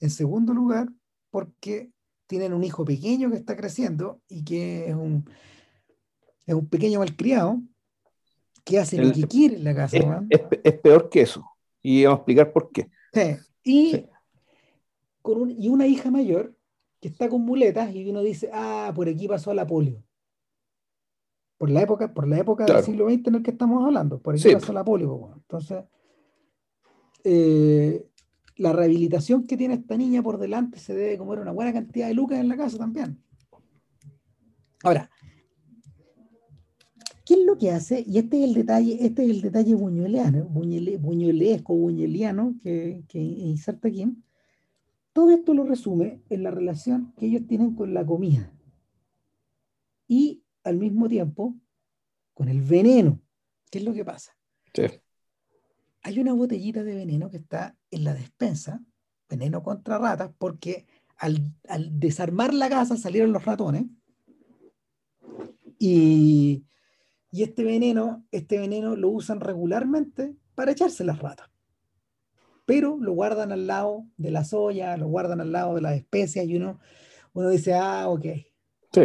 [0.00, 0.88] En segundo lugar,
[1.30, 1.90] porque
[2.26, 5.28] tienen un hijo pequeño que está creciendo y que es un,
[6.46, 7.60] es un pequeño malcriado
[8.64, 10.24] que hace lo que quiere en la casa.
[10.28, 11.44] Es, peor que eso.
[11.82, 12.88] Y vamos a explicar por qué.
[13.12, 13.36] Sí.
[13.64, 14.06] Y
[15.56, 16.54] y una hija mayor
[17.00, 20.02] que está con muletas y uno dice, ah, por aquí pasó la polio.
[21.58, 24.34] Por la época, por la época del siglo XX en el que estamos hablando, por
[24.34, 25.32] aquí pasó la polio.
[25.36, 25.84] Entonces,
[27.24, 28.06] eh,
[28.56, 32.14] la rehabilitación que tiene esta niña por delante se debe comer una buena cantidad de
[32.14, 33.22] lucas en la casa también.
[34.82, 35.10] Ahora,
[37.24, 38.04] ¿qué es lo que hace?
[38.06, 43.88] Y este es el detalle, este es el detalle buñueliano, buñuelesco, buñueliano que, que inserta
[43.88, 44.06] aquí
[45.12, 48.52] todo esto lo resume en la relación que ellos tienen con la comida
[50.06, 51.56] y al mismo tiempo
[52.34, 53.20] con el veneno.
[53.70, 54.36] ¿Qué es lo que pasa?
[56.02, 58.80] Hay una botellita de veneno que está en la despensa,
[59.28, 60.86] veneno contra ratas, porque
[61.18, 61.52] al,
[61.90, 63.84] desarmar la casa salieron los ratones
[65.78, 66.64] y,
[67.30, 71.50] y este veneno, este veneno lo usan regularmente para echarse las ratas
[72.70, 76.46] pero lo guardan al lado de la soya, lo guardan al lado de las especias
[76.46, 76.78] y uno,
[77.32, 78.26] uno dice, ah, ok.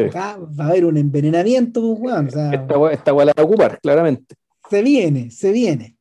[0.08, 4.36] Acá va a haber un envenenamiento, pues, esta, esta a ocupar, claramente.
[4.70, 5.95] Se viene, se viene.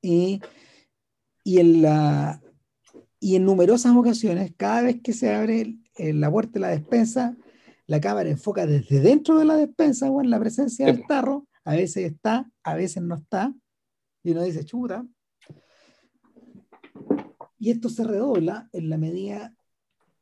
[0.00, 0.40] Y,
[1.44, 2.42] y, en la,
[3.20, 7.36] y en numerosas ocasiones, cada vez que se abre la puerta de la despensa,
[7.86, 11.46] la cámara enfoca desde dentro de la despensa o en la presencia del tarro.
[11.64, 13.54] A veces está, a veces no está.
[14.22, 15.06] Y uno dice, chuta,
[17.58, 19.54] y esto se redobla en la medida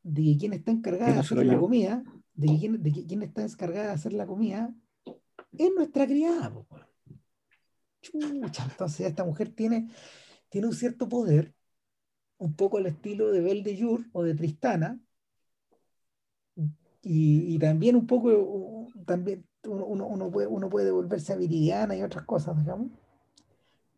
[0.03, 2.03] de que quien está encargada de hacer la comida,
[2.33, 4.73] de que quien, de quien está encargada de hacer la comida,
[5.57, 6.53] es nuestra criada.
[8.13, 9.89] Entonces esta mujer tiene,
[10.49, 11.53] tiene un cierto poder,
[12.37, 14.99] un poco al estilo de Belle de Jour o de Tristana,
[17.09, 22.25] y, también un poco, también uno, uno, puede, uno puede volverse a Viridiana y otras
[22.25, 22.89] cosas, digamos.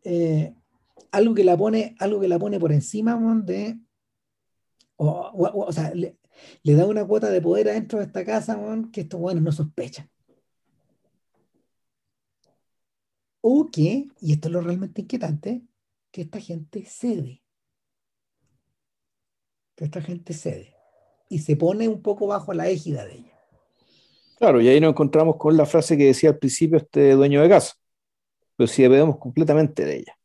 [0.04, 0.54] Eh,
[1.10, 3.80] algo que la pone, algo que la pone por encima de,
[4.96, 6.16] o, sea, le,
[6.62, 8.58] da una cuota de poder adentro de esta casa
[8.92, 10.08] que estos buenos no sospechan.
[13.40, 15.62] O que, y esto es lo realmente inquietante,
[16.10, 17.42] que esta gente cede.
[19.74, 20.74] Que esta gente cede.
[21.28, 23.38] Y se pone un poco bajo la égida de ella.
[24.38, 27.48] Claro, y ahí nos encontramos con la frase que decía al principio este dueño de
[27.48, 27.74] casa.
[28.56, 30.16] Pero si dependemos completamente de ella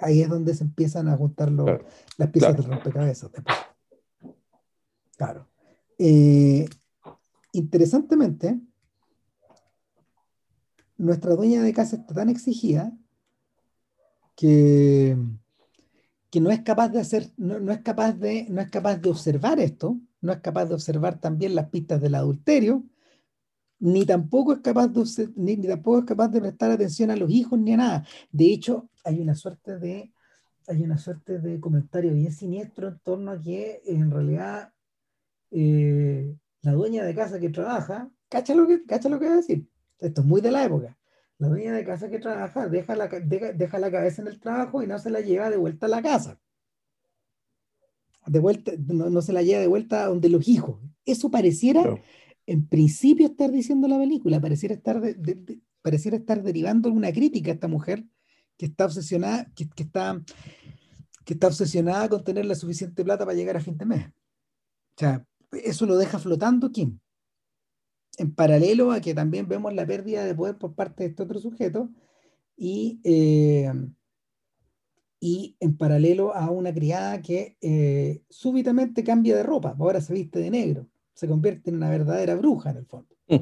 [0.00, 3.30] ahí es donde se empiezan a juntar las piezas del rompecabezas.
[5.16, 5.46] Claro.
[5.98, 6.66] Eh,
[7.52, 8.58] interesantemente,
[11.00, 12.92] nuestra dueña de casa está tan exigida
[14.36, 15.16] que,
[16.30, 19.58] que no es capaz de hacer, no, es capaz de, no es capaz de observar
[19.60, 22.84] esto, no es capaz de observar también las pistas del adulterio,
[23.78, 27.58] ni tampoco es capaz de, ni, tampoco es capaz de prestar atención a los hijos
[27.58, 28.06] ni a nada.
[28.30, 30.12] De hecho, hay una suerte de
[30.68, 34.72] hay una suerte de comentario bien siniestro en torno a que en realidad
[35.50, 39.36] eh, la dueña de casa que trabaja, cacha lo que, cacha lo que va a
[39.36, 39.66] decir.
[40.00, 40.96] Esto es muy de la época.
[41.38, 44.86] La dueña de casa que trabaja deja la, deja, la cabeza en el trabajo y
[44.86, 46.38] no se la lleva de vuelta a la casa.
[48.26, 50.80] De vuelta, no, se la lleva de vuelta a donde los hijos.
[51.06, 51.82] Eso pareciera,
[52.46, 55.00] en principio, estar diciendo la película, pareciera estar,
[55.80, 58.04] pareciera estar derivando una crítica a esta mujer
[58.58, 60.22] que está obsesionada, que, está,
[61.24, 64.08] que está obsesionada con tener la suficiente plata para llegar a fin de mes.
[64.08, 67.00] O sea, eso lo deja flotando quién?
[68.18, 71.38] En paralelo a que también vemos la pérdida de poder por parte de este otro
[71.38, 71.90] sujeto
[72.56, 73.72] y, eh,
[75.18, 80.38] y en paralelo a una criada que eh, súbitamente cambia de ropa, ahora se viste
[80.38, 83.36] de negro, se convierte en una verdadera bruja en el fondo, mm.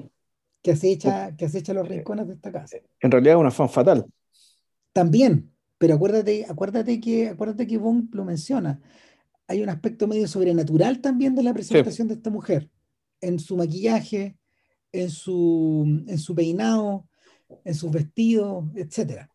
[0.62, 2.78] que, acecha, que acecha los rincones de esta casa.
[3.00, 4.06] En realidad es una fan fatal.
[4.92, 8.80] También, pero acuérdate, acuérdate, que, acuérdate que Bond lo menciona,
[9.48, 12.70] hay un aspecto medio sobrenatural también de la presentación de esta mujer,
[13.20, 14.37] en su maquillaje,
[14.92, 17.08] en su, en su peinado,
[17.64, 19.28] en sus vestidos, etc.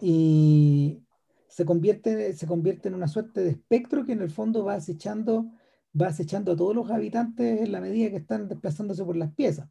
[0.00, 1.02] Y
[1.48, 5.50] se convierte, se convierte en una suerte de espectro que en el fondo va acechando,
[5.98, 9.68] va acechando a todos los habitantes en la medida que están desplazándose por las piezas.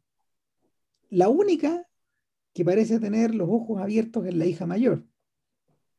[1.10, 1.86] La única
[2.52, 5.04] que parece tener los ojos abiertos es la hija mayor.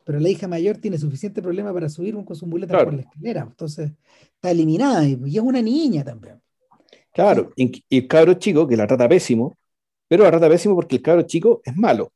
[0.04, 3.42] Pero la hija mayor tiene suficiente problema para subir con sus muletas por la escalera.
[3.42, 3.92] Entonces
[4.34, 6.42] está eliminada y es una niña también.
[7.18, 9.58] Claro, y, el cabro chico que la trata pésimo,
[10.08, 12.12] pero la trata pésimo porque el cabro chico es malo.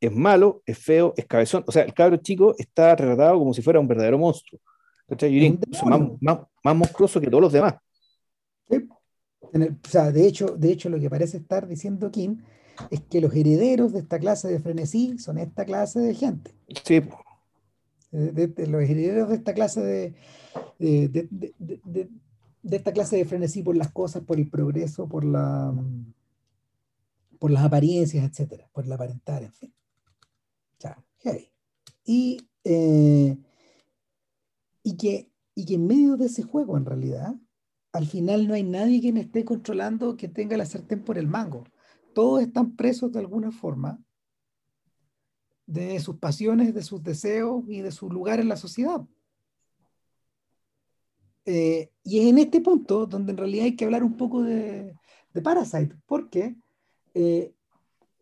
[0.00, 1.62] Es malo, es feo, es cabezón.
[1.66, 4.58] O sea, el cabro chico está retratado como si fuera un verdadero monstruo.
[6.62, 7.74] más, monstruoso que todos los demás.
[8.70, 8.78] o
[9.86, 12.42] sea, de hecho, de hecho, lo que parece estar diciendo Kim
[12.90, 16.54] es que los herederos de esta clase de frenesí son esta clase de gente.
[16.82, 17.02] Sí.
[18.10, 20.14] los herederos de esta clase
[20.78, 22.08] de,
[22.62, 25.74] de, esta clase de frenesí por las cosas, por el progreso, por la
[27.40, 29.74] por las apariencias, etcétera, por la aparentar, en fin.
[30.78, 31.02] Ya,
[32.04, 33.36] Y, eh,
[34.82, 37.34] y, que, y que en medio de ese juego, en realidad,
[37.92, 41.64] al final no hay nadie quien esté controlando que tenga la sartén por el mango.
[42.14, 43.98] Todos están presos de alguna forma
[45.66, 49.00] de sus pasiones, de sus deseos y de su lugar en la sociedad.
[51.52, 54.94] Eh, y es en este punto donde en realidad hay que hablar un poco de,
[55.42, 56.54] Parasite, porque
[57.14, 57.52] eh,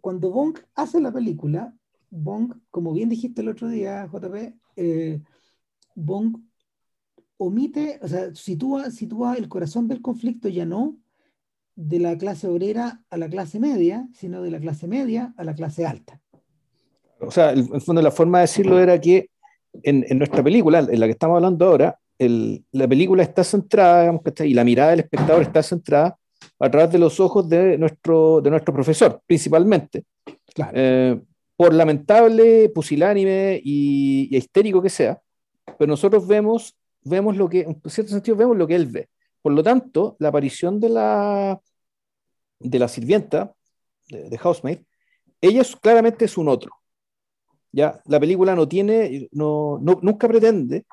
[0.01, 1.75] cuando Bong hace la película,
[2.09, 5.21] Bong, como bien dijiste el otro día, JP, eh,
[5.95, 6.39] Bong
[7.37, 10.97] omite, o sea, sitúa, sitúa el corazón del conflicto ya no
[11.77, 15.55] de la clase obrera a la clase media, sino de la clase media a la
[15.55, 16.19] clase alta.
[17.21, 19.29] O sea, en el fondo la forma de decirlo era que
[19.83, 24.23] en, en nuestra película, en la que estamos hablando ahora, la película está centrada, digamos,
[24.41, 26.19] y la mirada del espectador está centrada
[26.59, 30.05] a través de los ojos de nuestro, de nuestro profesor, principalmente.
[30.73, 31.21] Eh,
[31.57, 35.21] por lamentable, pusilánime y, histérico que sea,
[35.79, 39.09] pero nosotros vemos, vemos lo que, en cierto sentido, vemos lo que él ve.
[39.43, 41.61] Por lo tanto, la aparición de la,
[42.59, 43.53] de la sirvienta,
[44.09, 44.79] de, de Housemaid,
[45.41, 46.73] ella es, claramente es un otro.
[47.73, 48.01] ¿ya?
[48.07, 50.85] La película no tiene, no, no, nunca pretende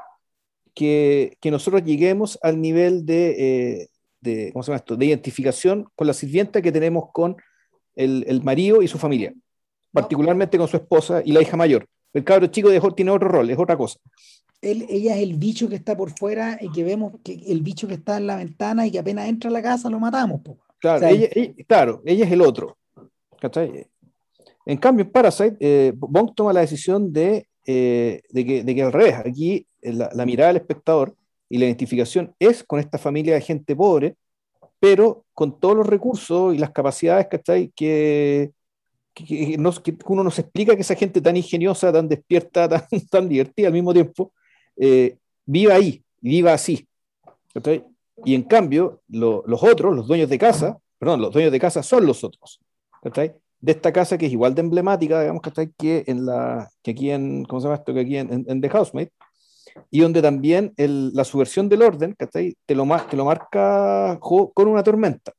[0.75, 3.87] que, que nosotros lleguemos al nivel de, eh,
[4.21, 4.95] de, ¿cómo se llama esto?
[4.95, 7.37] de identificación con la sirvienta que tenemos con
[7.95, 9.33] el, el marido y su familia,
[9.91, 11.87] particularmente con su esposa y la hija mayor.
[12.13, 13.99] El cabro chico de tiene otro rol, es otra cosa.
[14.61, 17.87] Él, ella es el bicho que está por fuera y que vemos que el bicho
[17.87, 20.41] que está en la ventana y que apenas entra a la casa lo matamos.
[20.79, 21.29] Claro, ella,
[21.67, 22.77] claro, ella es el otro.
[24.65, 28.83] En cambio, en Parasite, eh, Bong toma la decisión de, eh, de, que, de que
[28.83, 31.15] al revés, aquí la, mirada del espectador
[31.49, 34.15] y la identificación es con esta familia de gente pobre,
[34.79, 38.51] pero con todos los recursos y las capacidades que, que,
[39.13, 43.73] que, uno nos explica que esa gente tan ingeniosa, tan despierta, tan, tan divertida al
[43.73, 44.33] mismo tiempo,
[44.77, 46.87] eh, viva ahí, viva así.
[48.23, 52.05] Y en cambio, los otros, los dueños de casa, perdón, los dueños de casa son
[52.05, 52.59] los otros.
[53.61, 55.41] De esta casa que es igual de emblemática, digamos,
[55.77, 57.93] que en la, que aquí en, ¿cómo se llama esto?
[57.93, 59.07] Que aquí en, en The Housemaid,
[59.91, 62.25] y donde también la subversión del orden te
[62.75, 65.33] lo, te lo marca con una tormenta.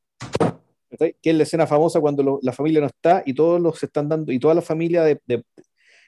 [0.89, 4.07] Que es la escena famosa cuando la familia no está y todos los se están
[4.07, 5.43] dando, y toda la familia de, de,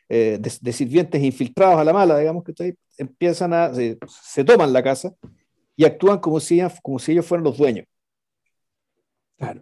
[0.07, 0.39] eh,
[0.71, 5.13] sirvientes infiltrados a la mala, digamos, que empiezan a, se, toman la casa
[5.75, 7.85] y actúan como si, como si ellos fueran los dueños.
[9.37, 9.61] Claro.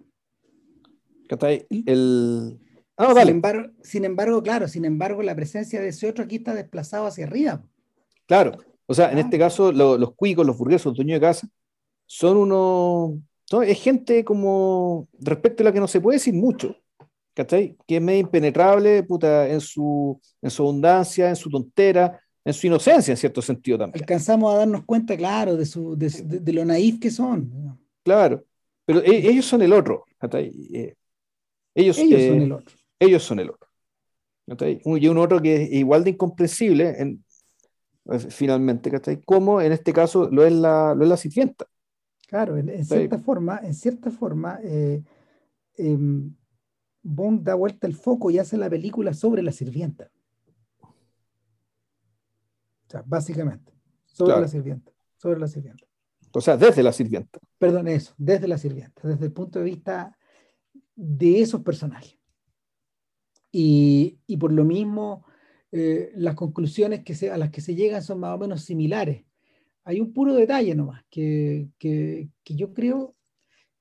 [1.85, 2.59] El...
[2.95, 6.55] Ah, sin, embargo, sin embargo, claro, sin embargo, la presencia de ese otro aquí está
[6.55, 7.63] desplazado hacia arriba.
[8.27, 11.47] Claro, o sea, en este caso los cuicos, los burgueses, los dueños de casa,
[12.05, 13.19] son unos,
[13.65, 16.75] es gente como respecto a la que no se puede decir mucho,
[17.33, 17.77] ¿cachai?
[17.85, 22.67] Que es medio impenetrable, puta, en su, en su abundancia, en su tontera, en su
[22.67, 24.01] inocencia, en cierto sentido también.
[24.01, 27.77] Alcanzamos a darnos cuenta, claro, de, su, de, lo naif que son.
[28.03, 28.45] Claro,
[28.85, 30.51] pero e, ellos son el otro, ¿cachai?
[30.73, 30.95] Eh,
[31.75, 32.75] ellos, ellos son eh, el otro.
[32.99, 33.67] Ellos son el otro.
[34.47, 34.81] ¿cachai?
[34.83, 37.23] Y un otro que es igual de incomprensible en,
[38.29, 39.21] finalmente, ¿cachai?
[39.21, 41.65] Como en este caso lo es la, lo es la sirvienta.
[42.27, 45.01] Claro, en, cierta forma, en cierta forma, eh,
[45.75, 46.35] em,
[47.01, 50.11] Bond da vuelta el foco y hace la película sobre la sirvienta.
[50.81, 50.89] O
[52.89, 53.73] sea, básicamente,
[54.05, 55.87] sobre la sirvienta, sobre la sirvienta.
[56.33, 57.39] O sea, desde la sirvienta.
[57.57, 60.17] Perdón, eso, desde la sirvienta, desde el punto de vista
[60.95, 62.17] de esos personajes.
[63.51, 65.25] Y, por lo mismo,
[65.71, 69.25] eh, las conclusiones que a las que se llegan son más o menos similares.
[69.83, 73.15] Hay un puro detalle nomás, que, que, yo creo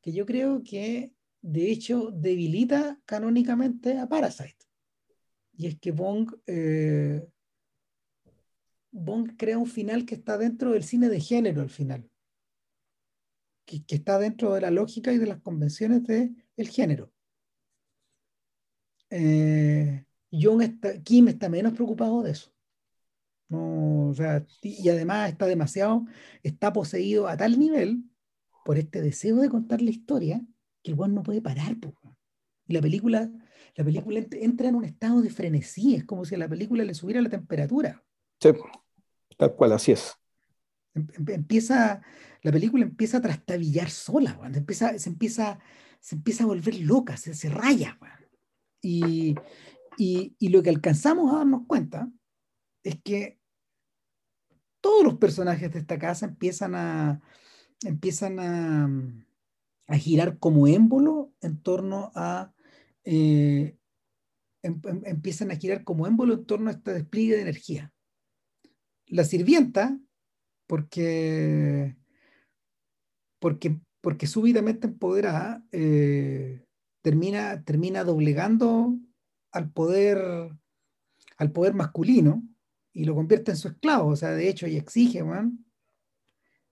[0.00, 1.12] que yo creo que
[1.42, 4.66] de hecho debilita canónicamente a Parasite.
[5.56, 7.26] Y es que Bong, eh,
[8.90, 12.08] Bong crea un final que está dentro del cine de género al final.
[13.64, 17.12] Que, que está dentro de la lógica y de las convenciones del el género.
[19.10, 20.04] Eh,
[20.62, 22.52] está, Kim está menos preocupado de eso.
[23.48, 26.04] No, o sea, y además está demasiado,
[26.42, 28.02] está poseído a tal nivel
[28.64, 30.44] por este deseo de contar la historia
[30.82, 31.76] que el buen no puede parar.
[32.66, 33.30] Y la película,
[33.76, 36.94] la película entra en un estado de frenesí, es como si a la película le
[36.94, 38.04] subiera la temperatura.
[38.40, 38.50] Sí,
[39.36, 40.12] tal cual, así es.
[40.94, 42.02] Em, em, empieza,
[42.42, 45.60] la película empieza a trastabillar sola, empieza, se, empieza,
[46.00, 47.98] se empieza a volver loca, se, se raya.
[48.82, 49.34] Y,
[49.96, 52.10] y, lo que alcanzamos a darnos cuenta
[52.82, 53.38] es que
[54.80, 57.20] todos los personajes de esta casa empiezan a,
[57.84, 62.52] empiezan a, girar como émbolo en torno a
[63.04, 63.76] eh,
[64.62, 67.92] em, em, empiezan a girar como émbolo en torno a este despliegue de energía.
[69.06, 69.96] La sirvienta,
[70.66, 71.96] porque,
[73.38, 76.64] porque, porque súbitamente empoderada, eh,
[77.02, 78.98] termina, termina doblegando
[79.56, 80.18] al poder,
[81.38, 82.42] al poder masculino
[82.92, 84.10] y lo convierte en su esclavo.
[84.10, 85.64] O sea, de hecho, ella exige, man,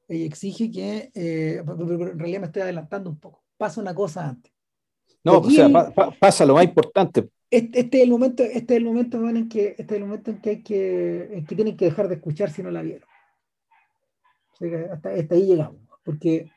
[0.09, 4.53] ella exige que, eh, en realidad me estoy adelantando un poco, pasa una cosa antes.
[5.22, 5.68] No, o sea,
[6.20, 7.30] pasa lo más importante.
[7.51, 10.30] Este, este, es el momento, este es el momento en que, este es el momento
[10.30, 13.09] en que hay que, que tienen que dejar de escuchar si no la vieron.
[14.93, 16.51] hasta, hasta, ahí llegamos, porque,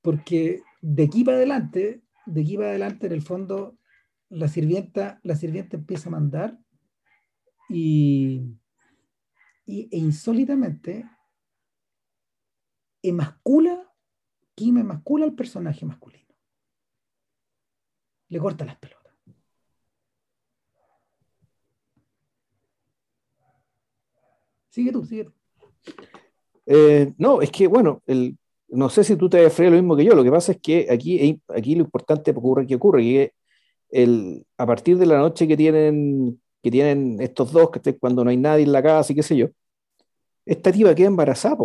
[0.00, 3.76] porque de aquí para adelante, de aquí para adelante, en el fondo,
[4.30, 6.58] la sirvienta, la sirvienta empieza a mandar
[7.68, 8.42] y,
[9.66, 11.04] y e insólitamente
[13.02, 13.92] emascula,
[14.54, 16.34] Kim emascula al personaje masculino.
[18.28, 19.14] Le corta las pelotas.
[24.68, 25.34] Sigue tú, sigue tú.
[26.66, 30.04] Eh, no, es que bueno, el, no sé si tú te refieres lo mismo que
[30.04, 30.14] yo.
[30.14, 33.32] Lo que pasa es que aquí, aquí lo importante ocurre que ocurre, que
[33.90, 38.30] el, a partir de la noche que tienen, que tienen estos dos, que cuando no
[38.30, 39.48] hay nadie en la casa y qué sé yo,
[40.46, 41.56] esta tipa queda embarazada,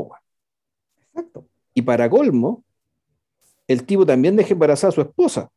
[1.13, 1.45] Exacto.
[1.73, 2.63] Y para colmo,
[3.67, 5.49] el tipo también deja embarazada a su esposa.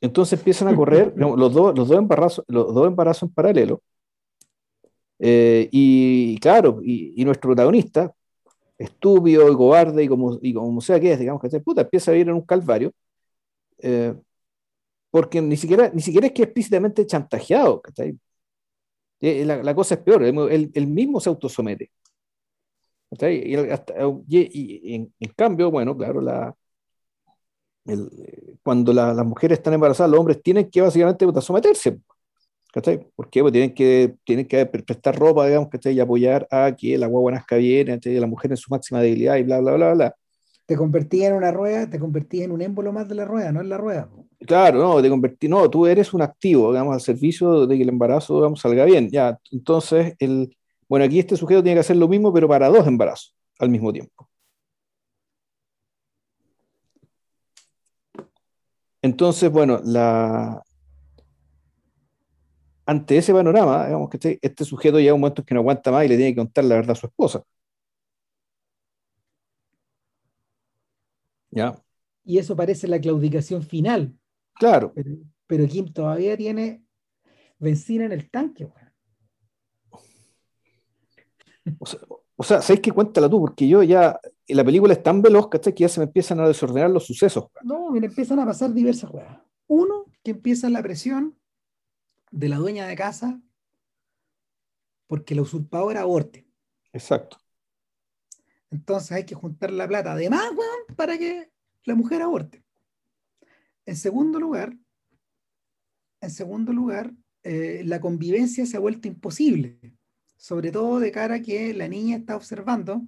[0.00, 3.82] Entonces empiezan a correr los, dos, los, dos embarazos, los dos embarazos en paralelo.
[5.18, 8.12] Eh, y claro, y, nuestro protagonista,
[8.78, 12.14] estúpido y cobarde y como, y como sea que es, digamos que puta, empieza a
[12.14, 12.92] vivir en un calvario,
[13.78, 14.14] eh,
[15.10, 17.82] porque ni siquiera, ni siquiera es que explícitamente chantajeado,
[19.20, 21.90] eh, La, cosa es peor, él, mismo se autosomete.
[23.20, 23.56] Y,
[24.28, 26.54] y, en, cambio, bueno, claro, la,
[28.62, 31.98] cuando las mujeres están embarazadas, los hombres tienen que básicamente someterse.
[32.72, 33.04] ¿Cachai?
[33.16, 33.40] ¿Por qué?
[33.40, 35.92] Porque tienen que, tienen que prestar ropa, digamos, ¿cachai?
[35.92, 38.14] Y apoyar a que la guagua nazca bien, ¿cachai?
[38.14, 40.16] la mujer en su máxima debilidad y bla, bla, bla, bla.
[40.66, 43.60] Te convertí en una rueda, te convertí en un émbolo más de la rueda, no
[43.60, 44.08] en la rueda.
[44.50, 47.88] Claro, no, te convertí, no, tú eres un activo, digamos, al servicio de que el
[47.88, 49.08] embarazo, digamos, salga bien.
[49.08, 50.56] Ya, entonces, el,
[50.88, 53.92] bueno, aquí este sujeto tiene que hacer lo mismo, pero para dos embarazos al mismo
[53.92, 54.28] tiempo.
[59.02, 60.62] Entonces, bueno, la,
[62.86, 65.60] ante ese panorama, digamos que este, este, sujeto llega a un momento en que no
[65.60, 67.42] aguanta más y le tiene que contar la verdad a su esposa.
[71.50, 71.80] ¿Ya?
[72.24, 74.19] Y eso parece la claudicación final.
[74.54, 74.92] Claro.
[75.46, 76.84] Pero, Kim todavía tiene
[77.58, 78.68] benzina en el tanque.
[81.78, 82.00] O sea,
[82.40, 82.90] o sea, ¿sabes qué?
[82.90, 86.40] Cuéntala tú, porque yo ya, la película es tan veloz, Que ya se me empiezan
[86.40, 87.48] a desordenar los sucesos.
[87.62, 89.40] No, me empiezan a pasar diversas cosas.
[89.66, 91.38] Uno, que empieza la presión
[92.30, 93.38] de la dueña de casa
[95.06, 96.48] porque la usurpadora aborte.
[96.94, 97.36] Exacto.
[98.70, 100.42] Entonces hay que juntar la plata, además,
[100.96, 101.50] para que
[101.84, 102.64] la mujer aborte.
[103.86, 104.76] En segundo lugar,
[106.20, 107.12] en segundo lugar,
[107.42, 109.78] eh, la convivencia se ha vuelto imposible,
[110.36, 113.02] sobre todo de cara a que la niña está observando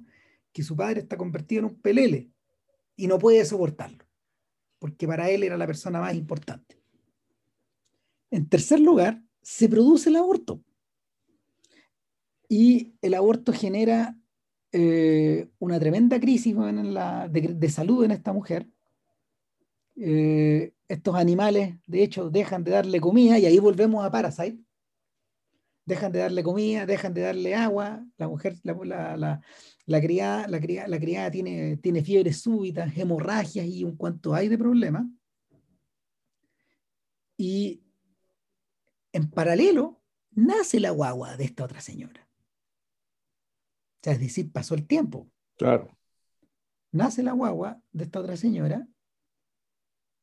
[0.52, 2.30] que su padre está convertido en un pelele
[2.96, 4.04] y no puede soportarlo,
[4.78, 6.80] porque para él era la persona más importante.
[8.30, 10.62] En tercer lugar, se produce el aborto.
[12.48, 14.18] Y el aborto genera
[14.72, 18.68] eh, una tremenda crisis de, salud en esta mujer.
[19.97, 24.59] Eh, estos animales, de hecho, dejan de darle comida y ahí volvemos a Parasite.
[25.84, 28.05] Dejan de darle comida, dejan de darle agua.
[28.16, 28.74] La mujer, la,
[29.16, 29.40] la,
[29.86, 34.49] la, criada, la, criada, la criada tiene, tiene fiebres súbitas, hemorragias y un cuanto hay
[34.49, 35.05] de problemas.
[37.36, 37.82] Y
[39.12, 42.28] en paralelo nace la guagua de esta otra señora.
[44.01, 45.28] O sea, es decir, pasó el tiempo.
[45.57, 45.97] Claro.
[46.93, 48.86] Nace la guagua de esta otra señora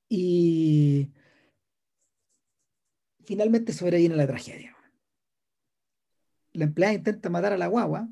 [0.09, 1.11] y
[3.23, 4.75] finalmente sobreviene la tragedia.
[6.53, 8.09] La empleada intenta matar a la guagua,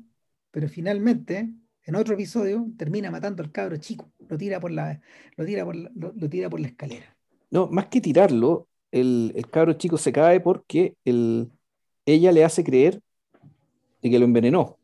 [0.52, 1.50] pero finalmente,
[1.82, 4.12] en otro episodio, termina matando al cabro chico.
[4.28, 5.00] Lo tira por la,
[5.36, 7.16] lo tira por lo tira por la escalera.
[7.50, 11.50] No, más que tirarlo, el, el cabro chico se cae porque el,
[12.06, 13.02] ella le hace creer
[14.02, 14.78] de que lo envenenó.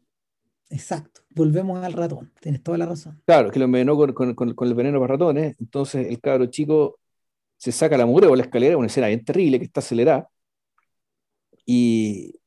[0.70, 3.22] Exacto, volvemos al ratón, tienes toda la razón.
[3.26, 6.98] Claro, que lo envenenó con, con, con, el veneno para ratones, entonces el cabro chico
[7.64, 10.28] se saca la mugre por la escalera, una escena bien terrible que está acelerada,
[11.64, 12.38] y,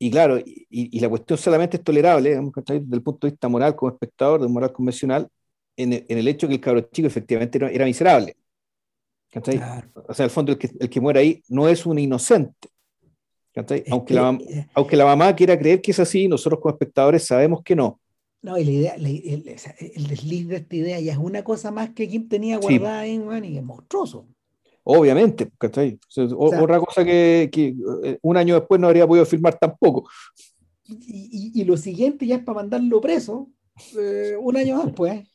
[0.00, 3.48] y claro, y, y, la cuestión solamente es tolerable, digamos, desde el punto de vista
[3.48, 5.28] moral como espectador, de moral convencional,
[5.76, 8.36] en el, en el hecho que el cabro chico efectivamente era, era miserable.
[10.08, 12.68] O sea, al fondo el que, el que muere ahí no es un inocente.
[13.90, 17.62] Aunque, la, eh, aunque la mamá quiera creer que es así, nosotros como espectadores sabemos
[17.62, 18.00] que no.
[18.46, 22.08] No, y la idea, el, desliz de esta idea ya es una cosa más que
[22.08, 24.28] Kim tenía guardada ahí, y es monstruoso.
[24.84, 25.50] Obviamente,
[26.36, 27.74] Otra cosa que, que,
[28.04, 30.08] eh, un año después no habría podido filmar tampoco.
[30.84, 33.50] Y, y, lo siguiente ya es para mandarlo preso,
[33.98, 35.26] eh, un año después,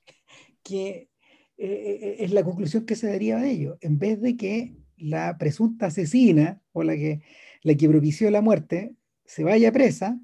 [0.64, 1.10] que
[1.58, 3.78] eh, es la conclusión que se daría de ello.
[3.82, 7.20] En vez de que la presunta asesina o la que,
[7.64, 8.96] la que propició la muerte
[9.26, 10.18] se vaya presa,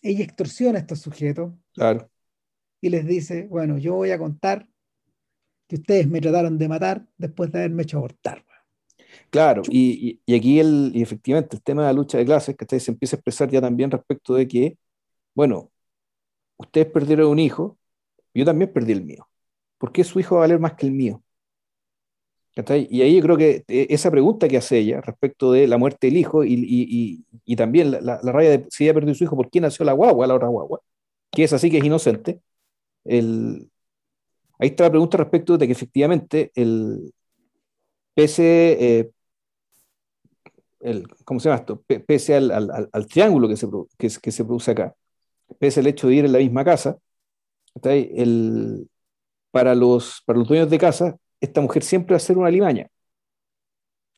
[0.00, 1.52] ella extorsiona a estos sujetos.
[1.74, 2.10] Claro.
[2.80, 4.66] Y les dice, bueno, yo voy a contar
[5.66, 8.44] que ustedes me trataron de matar después de haberme hecho abortar.
[9.30, 12.80] Claro, y, y, aquí el, y efectivamente el tema de la lucha de clases, que
[12.80, 14.78] se empieza a expresar ya también respecto de que,
[15.34, 15.70] bueno,
[16.56, 17.78] ustedes perdieron un hijo,
[18.34, 19.28] yo también perdí el mío.
[19.84, 21.22] ¿por qué su hijo va a valer más que el mío?
[22.56, 26.06] Y ahí yo creo que eh, esa pregunta que hace ella respecto de la muerte
[26.06, 29.84] del hijo y, también la, raya de si ella perdió su hijo, ¿por qué nació
[29.84, 30.80] la guagua, la otra guagua?
[31.34, 32.40] Que es así que es inocente.
[33.04, 33.68] ahí
[34.60, 37.12] está la pregunta respecto de que efectivamente el
[38.14, 39.10] pese, eh,
[40.80, 41.82] el, ¿cómo se llama esto?
[41.82, 43.66] Pese al, triángulo que se,
[43.98, 44.94] que, que, se produce acá,
[45.58, 46.98] pese al hecho de ir en la misma casa,
[47.82, 48.88] el,
[49.50, 52.88] para los, para los dueños de casa, esta mujer siempre va a ser una limaña.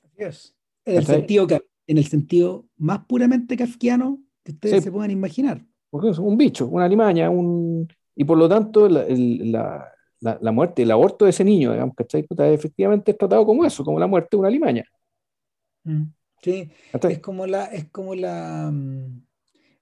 [0.05, 0.55] Así es.
[0.85, 1.47] En el, sentido,
[1.87, 5.64] en el sentido más puramente kafkiano que ustedes se puedan imaginar.
[5.91, 7.89] Porque es un bicho, una limaña, un...
[8.14, 11.95] y por lo tanto la, la, la, la muerte, el aborto de ese niño, digamos,
[11.95, 12.26] ¿cachai?
[12.53, 14.84] Efectivamente es tratado como eso, como la muerte de una limaña.
[15.84, 16.05] Mm.
[16.43, 16.70] Sí,
[17.09, 19.22] es como la, es como la, mm,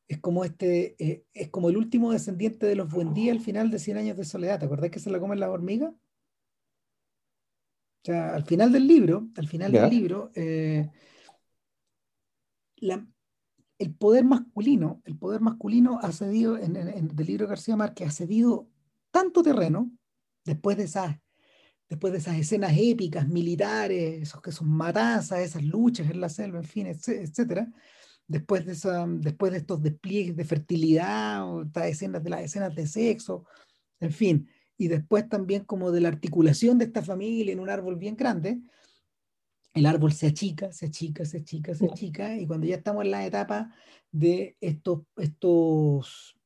[0.08, 3.78] es como este, eh, es como el último descendiente de los Buendía al final de
[3.78, 4.60] 100 años de soledad.
[4.60, 5.92] ¿Te acordás que se la comen las hormigas?
[5.92, 10.90] O sea, al final del libro, al final del libro, eh,
[13.84, 18.12] el poder masculino, el poder masculino ha cedido, en, el libro de García Márquez, ha
[18.12, 18.66] cedido
[19.10, 19.92] tanto terreno
[20.42, 21.18] después de esas,
[21.86, 26.58] después de esas escenas épicas, militares, esos que son matanzas, esas luchas en la selva,
[26.60, 27.70] en fin, etcétera,
[28.26, 32.74] después de, esa, después de estos despliegues de fertilidad o estas escenas de las escenas
[32.74, 33.44] de sexo,
[34.00, 37.96] en fin, y después también como de la articulación de esta familia en un árbol
[37.96, 38.62] bien grande,
[39.74, 43.10] el árbol se achica, se achica, se achica, se achica, y cuando ya estamos en
[43.10, 43.72] la etapa
[44.12, 46.36] de estos, estos,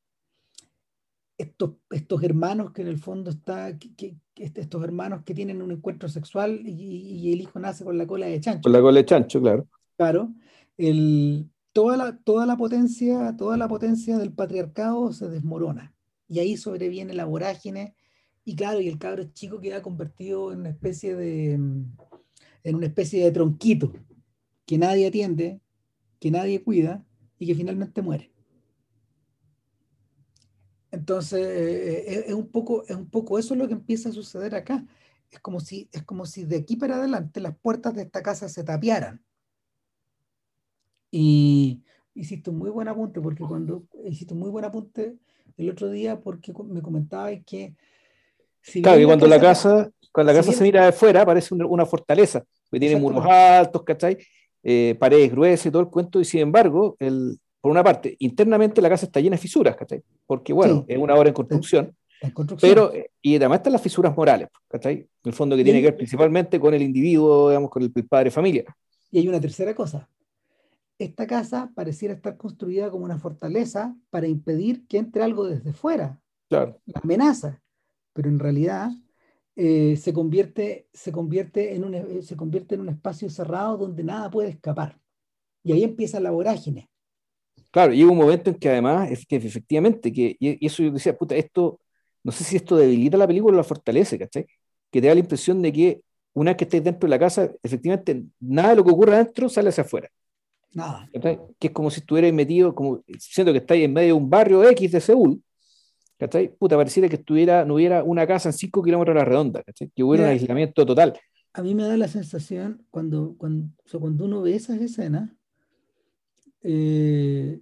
[1.37, 5.73] estos, estos hermanos que en el fondo está, que, este, estos hermanos que tienen un
[5.73, 8.63] encuentro sexual y, y, el hijo nace con la cola de chancho.
[8.63, 9.69] Con la cola de chancho, claro.
[9.99, 10.33] Claro,
[10.79, 15.95] el, toda la, toda la potencia, toda la potencia del patriarcado se desmorona.
[16.29, 17.95] Y ahí sobreviene la vorágine,
[18.45, 21.59] y claro, y el cabro chico queda convertido en una especie de
[22.69, 23.93] en una especie de tronquito
[24.67, 25.61] que nadie atiende,
[26.21, 27.05] que nadie cuida
[27.39, 28.31] y que finalmente muere.
[30.91, 34.55] Entonces, eh, eh, es, un poco, es un poco eso lo que empieza a suceder
[34.55, 34.85] acá.
[35.31, 38.49] Es como, si, es como si de aquí para adelante las puertas de esta casa
[38.49, 39.23] se tapiaran
[41.11, 41.83] y,
[42.15, 45.17] hiciste un muy buen apunte, porque cuando hiciste un muy buen apunte
[45.57, 47.75] el otro día, porque me comentabas que.
[48.61, 51.87] Si claro, que cuando la casa, cuando la casa se mira de fuera, parece una,
[51.87, 54.19] fortaleza, porque tiene muros altos, ¿cachai?
[54.63, 58.81] Eh, paredes gruesas y todo el cuento, y sin embargo, el, por una parte, internamente
[58.81, 60.03] la casa está llena de fisuras, ¿cachai?
[60.27, 61.95] Porque, bueno, es una obra en construcción.
[62.61, 64.95] Pero, eh, y además están las fisuras morales, ¿cachai?
[64.97, 68.31] En el fondo que tiene que ver principalmente con el individuo, digamos, con el, padre
[68.31, 68.65] familia.
[69.11, 70.09] Y hay una tercera cosa.
[70.99, 76.21] Esta casa pareciera estar construida como una fortaleza para impedir que entre algo desde fuera.
[76.49, 76.81] Claro.
[76.87, 77.61] La amenaza.
[78.13, 78.91] Pero en realidad
[79.61, 84.05] eh, se, convierte, se, convierte en un, eh, se convierte en un espacio cerrado donde
[84.05, 85.01] nada puede escapar.
[85.65, 86.89] Y ahí empieza la vorágine.
[87.73, 91.19] Claro, llega un momento en que además, es que efectivamente, que, y eso yo decía,
[91.19, 91.81] puta, esto,
[92.23, 94.47] no sé si esto debilita la película o la fortalece, ¿cachai?
[94.93, 96.03] Que te da la impresión de que
[96.35, 99.49] una vez que estés dentro de la casa, efectivamente, nada de lo que ocurre adentro
[99.49, 100.09] sale hacia afuera.
[100.73, 101.11] Nada.
[101.59, 104.63] Que es como si estuvieras metido, como siendo que estáis en medio de un barrio
[104.71, 105.43] X de Seúl,
[106.19, 106.55] ¿cachai?
[106.57, 109.91] Puta, pareciera que estuviera, no hubiera una casa en 5 kilómetros a la redonda, ¿cachai?
[109.95, 111.19] Que hubiera un aislamiento total.
[111.53, 115.31] A mí me da la sensación, cuando, cuando, cuando uno ve esas escenas,
[116.63, 117.61] eh,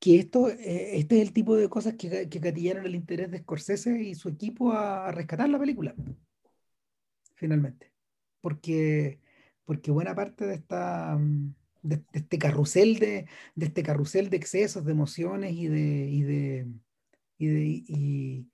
[0.00, 3.38] que esto, eh, este es el tipo de cosas que, que gatillaron el interés de
[3.38, 5.94] Scorsese y su equipo a, rescatar la película,
[7.36, 7.92] finalmente.
[8.40, 9.20] Porque,
[9.64, 11.18] porque buena parte de esta
[11.82, 16.66] de, este carrusel de, de, este carrusel de excesos, de emociones y de, y de,
[17.38, 18.48] y, de, y,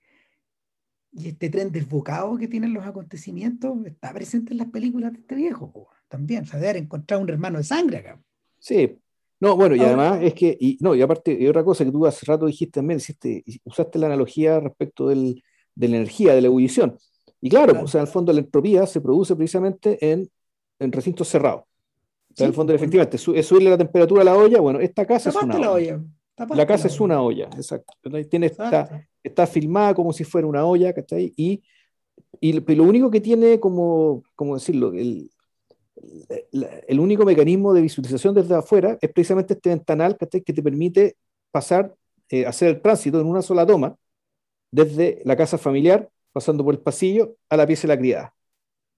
[1.25, 5.89] este tren desbocado que tienen los acontecimientos está presente en las películas de este viejo
[6.09, 8.21] también, o sea, de haber encontrado un hermano de sangre acá.
[8.59, 8.99] Sí,
[9.41, 12.07] no, bueno, y además es que, y, no, y aparte, y otra cosa que tú
[12.07, 15.43] hace rato dijiste también, hiciste, usaste la analogía respecto del,
[15.75, 16.99] de la energía, de la ebullición.
[17.41, 20.29] Y claro, o sea, en el fondo la entropía se produce precisamente en,
[20.81, 21.63] en recintos cerrados.
[22.33, 25.07] O sea, en el fondo, efectivamente, es subirle la temperatura a la olla, bueno, esta
[25.07, 26.01] casa es una la olla.
[26.51, 27.95] La casa es una olla, exacto.
[28.29, 31.33] Tiene, está, está, filmada como si fuera una olla, ¿cachai?
[31.37, 31.63] Y,
[32.41, 35.31] y lo único que tiene como, como decirlo, el,
[36.87, 41.17] el único mecanismo de visualización desde afuera es precisamente este ventanal que te permite
[41.51, 41.95] pasar,
[42.29, 43.97] eh, hacer el tránsito en una sola toma,
[44.71, 48.35] desde la casa familiar, pasando por el pasillo, a la pieza de la criada.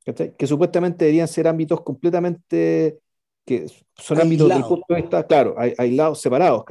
[0.04, 2.98] Que supuestamente deberían ser ámbitos completamente,
[3.44, 6.64] que son ámbitos del punto de vista, claro, aislados, separados,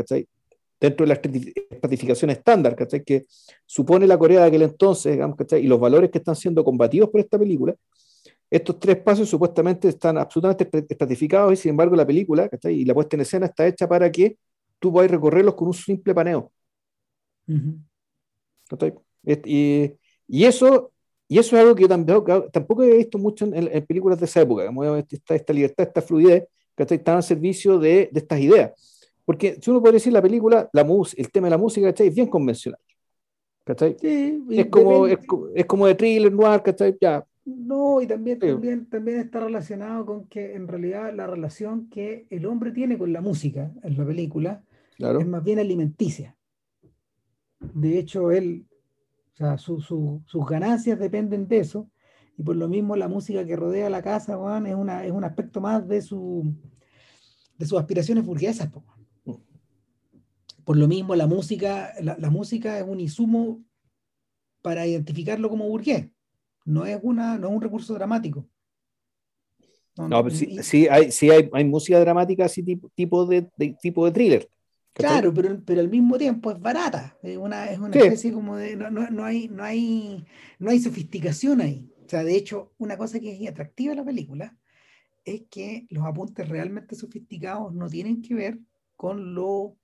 [0.80, 3.26] dentro de la estratificación estándar, que
[3.66, 5.20] supone la Corea de aquel entonces,
[5.60, 7.76] y los valores que están siendo combatidos por esta película,
[8.50, 13.16] estos tres pasos supuestamente están absolutamente estratificados y sin embargo la película y la puesta
[13.16, 14.38] en escena está hecha para que
[14.80, 16.52] tú puedas recorrerlos con un simple paneo.
[19.46, 19.94] y,
[20.28, 20.92] y, eso,
[21.28, 24.42] y eso es algo que yo tampoco, tampoco he visto mucho en, películas de esa
[24.42, 24.72] época,
[25.12, 28.72] esta, esta libertad, esta fluidez que están al servicio de, de, estas ideas.
[29.30, 32.26] Porque si uno puede decir la película, la el tema de la música es bien
[32.26, 32.80] convencional.
[33.64, 35.20] es, como, es,
[35.54, 36.64] es, como de thriller noir,
[37.00, 42.26] Ya, no, y también, también, también está relacionado con que en realidad la relación que
[42.32, 44.64] el hombre tiene con la música en la película
[44.98, 46.36] es más bien alimenticia.
[47.60, 48.66] De hecho, él,
[49.34, 51.88] o sea, sus ganancias dependen de eso,
[52.36, 55.24] y por lo mismo la música que rodea la casa, Juan, es, una, es un
[55.24, 56.52] aspecto más de, su,
[57.60, 58.72] de sus aspiraciones burguesas.
[58.74, 58.99] Mm.
[60.64, 63.64] Por lo mismo, la música, la, la música es un insumo
[64.62, 66.10] para identificarlo como burgués
[66.70, 68.48] no es, una, no es un recurso dramático.
[69.98, 73.50] No, pero sí, sí, hay, sí hay, hay, música dramática así tipo, tipo, de,
[73.82, 74.50] tipo de thriller.
[74.94, 77.18] Claro, pero, pero al mismo tiempo es barata.
[77.22, 78.76] Es una, es una especie como de.
[78.76, 80.26] No, no, no, hay, no, hay,
[80.58, 81.92] no hay sofisticación ahí.
[82.06, 84.58] O sea, de hecho, una cosa que es atractiva de la película
[85.26, 88.60] es que los apuntes realmente sofisticados no tienen que ver
[88.96, 89.76] con, lo,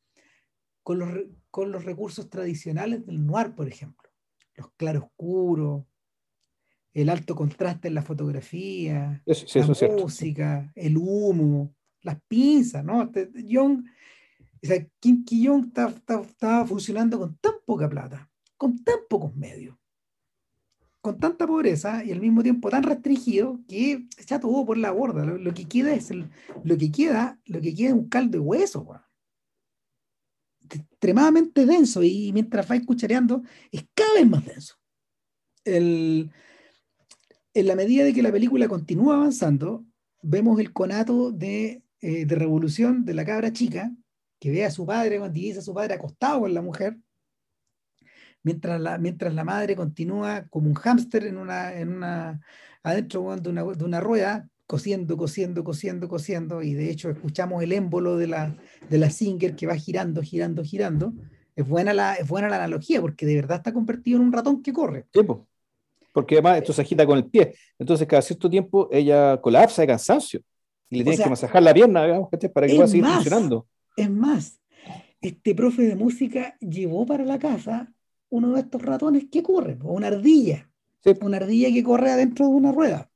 [0.86, 1.10] con, los,
[1.50, 4.08] con los recursos tradicionales del noir, por ejemplo.
[4.56, 5.84] Los claroscuros,
[6.94, 13.02] el alto contraste en la fotografía, la música, el humo, las pinzas, ¿no?
[13.02, 13.84] Este, Young,
[14.64, 19.76] o sea, Kim Ki Young estaba funcionando con tan poca plata, con tan pocos medios,
[21.02, 25.26] con tanta pobreza y al mismo tiempo tan restringido que ya todo por la borda.
[25.26, 28.86] Lo, que queda es lo que queda, lo que queda es un caldo de hueso,
[30.70, 34.76] extremadamente denso y mientras vais cuchareando es cada vez más denso.
[35.64, 36.32] El,
[37.54, 39.86] en la medida de que la película continúa avanzando,
[40.22, 43.92] vemos el conato de, eh, de revolución de la cabra chica,
[44.40, 46.98] que ve a su padre, dice a su padre acostado con la mujer,
[48.44, 52.42] mientras la, mientras la madre continúa como un hámster en una, en una,
[52.84, 57.72] adentro de una, de una rueda, cosiendo, cosiendo, cosiendo, cosiendo, y de hecho escuchamos el
[57.72, 58.58] émbolo de la,
[58.90, 61.14] de la Singer que va girando, girando, girando,
[61.56, 64.62] es buena la, es buena la analogía porque de verdad está convertido en un ratón
[64.62, 65.06] que corre.
[65.14, 65.22] Sí,
[66.14, 67.56] porque además esto se agita con el pie.
[67.78, 70.42] Entonces, cada cierto tiempo ella colapsa de cansancio
[70.90, 73.68] y le tienes que masajar la pierna, digamos, para que pueda seguir funcionando.
[73.98, 74.60] Es más,
[75.22, 77.92] este profe de música llevó para la casa
[78.30, 80.70] uno de estos ratones que corre, una ardilla.
[81.22, 83.10] Una ardilla que corre adentro de una rueda.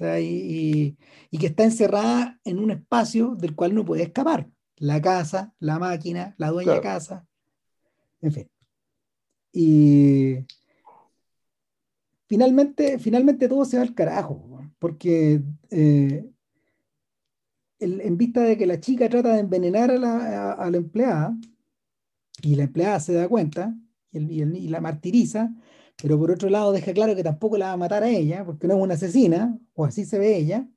[0.00, 0.96] Y,
[1.38, 4.48] que está encerrada en un espacio del cual no puede escapar.
[4.76, 7.26] La casa, la máquina, la dueña de casa.
[8.20, 8.50] En fin.
[9.52, 10.38] Y
[12.26, 16.28] finalmente, finalmente todo se va al carajo, porque eh,
[17.78, 21.36] en vista de que la chica trata de envenenar a la, empleada,
[22.42, 23.74] y la empleada se da cuenta
[24.12, 25.54] y, la martiriza,
[26.00, 28.66] pero por otro lado deja claro que tampoco la va a matar a ella, porque
[28.66, 30.68] no es una asesina, o así se ve ella.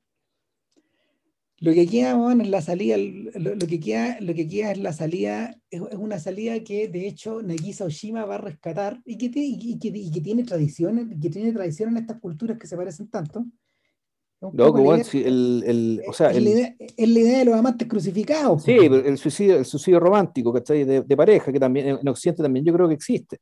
[1.60, 5.60] Lo que queda, bueno, la salida, lo, que queda, lo que queda es la salida,
[5.70, 9.88] es, una salida que de hecho Nagisa Oshima va a rescatar y que, y que,
[9.88, 13.44] y que tiene tradiciones, que tiene tradición en estas culturas que se parecen tanto.
[14.40, 15.02] No, como el,
[15.66, 18.62] el, o sea, es, la idea, es, la idea, de los amantes crucificados.
[18.62, 20.84] Sí, el suicidio, el suicidio romántico, ¿cachai?
[20.84, 23.40] De, de, pareja, que también en Occidente también yo creo que existe.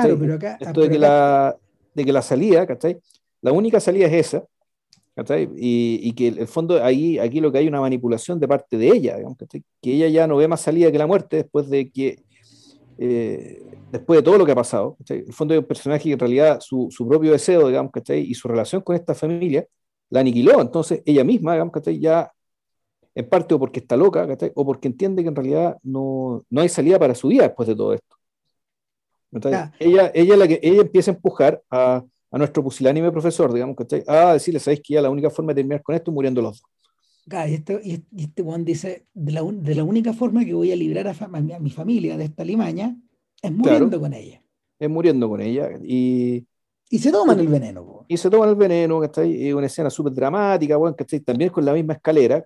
[0.00, 0.58] Claro, pero acá.
[0.60, 1.56] Esto de, que La,
[1.94, 2.98] de que la salida, ¿cachai?
[3.40, 4.44] La única salida es esa,
[5.56, 8.88] y, y, que el fondo ahí, aquí lo que hay una manipulación de parte de
[8.88, 9.18] ella,
[9.82, 12.22] que ella ya no ve más salida que la muerte después de que,
[12.96, 14.96] eh, después de todo lo que ha pasado.
[15.06, 18.48] El fondo es un personaje que en realidad su, su propio deseo, digamos, y su
[18.48, 19.66] relación con esta familia
[20.08, 20.62] la aniquiló.
[20.62, 22.32] Entonces ella misma, digamos, ya
[23.14, 26.70] en parte o porque está loca, o porque entiende que en realidad no, no hay
[26.70, 28.16] salida para su vida después de todo esto.
[29.78, 34.04] Ella, ella, la que, ella empieza a empujar a, a nuestro pusilánime profesor, digamos, que
[34.06, 36.60] a decirle, ¿sabéis que ya la única forma de terminar con esto es muriendo los
[36.60, 36.70] dos?
[37.48, 40.76] y este, y este Juan dice, de la, de la, única forma que voy a
[40.76, 42.96] librar a, a, mi, familia de esta limaña
[43.40, 44.42] es muriendo con ella.
[44.78, 45.70] Es muriendo con ella.
[45.84, 46.44] Y,
[46.90, 48.04] y se toman el veneno.
[48.08, 49.48] Y se toman el veneno, ¿cachai?
[49.48, 51.20] Es una escena súper dramática, bueno, ¿cachai?
[51.20, 52.44] También con la misma escalera.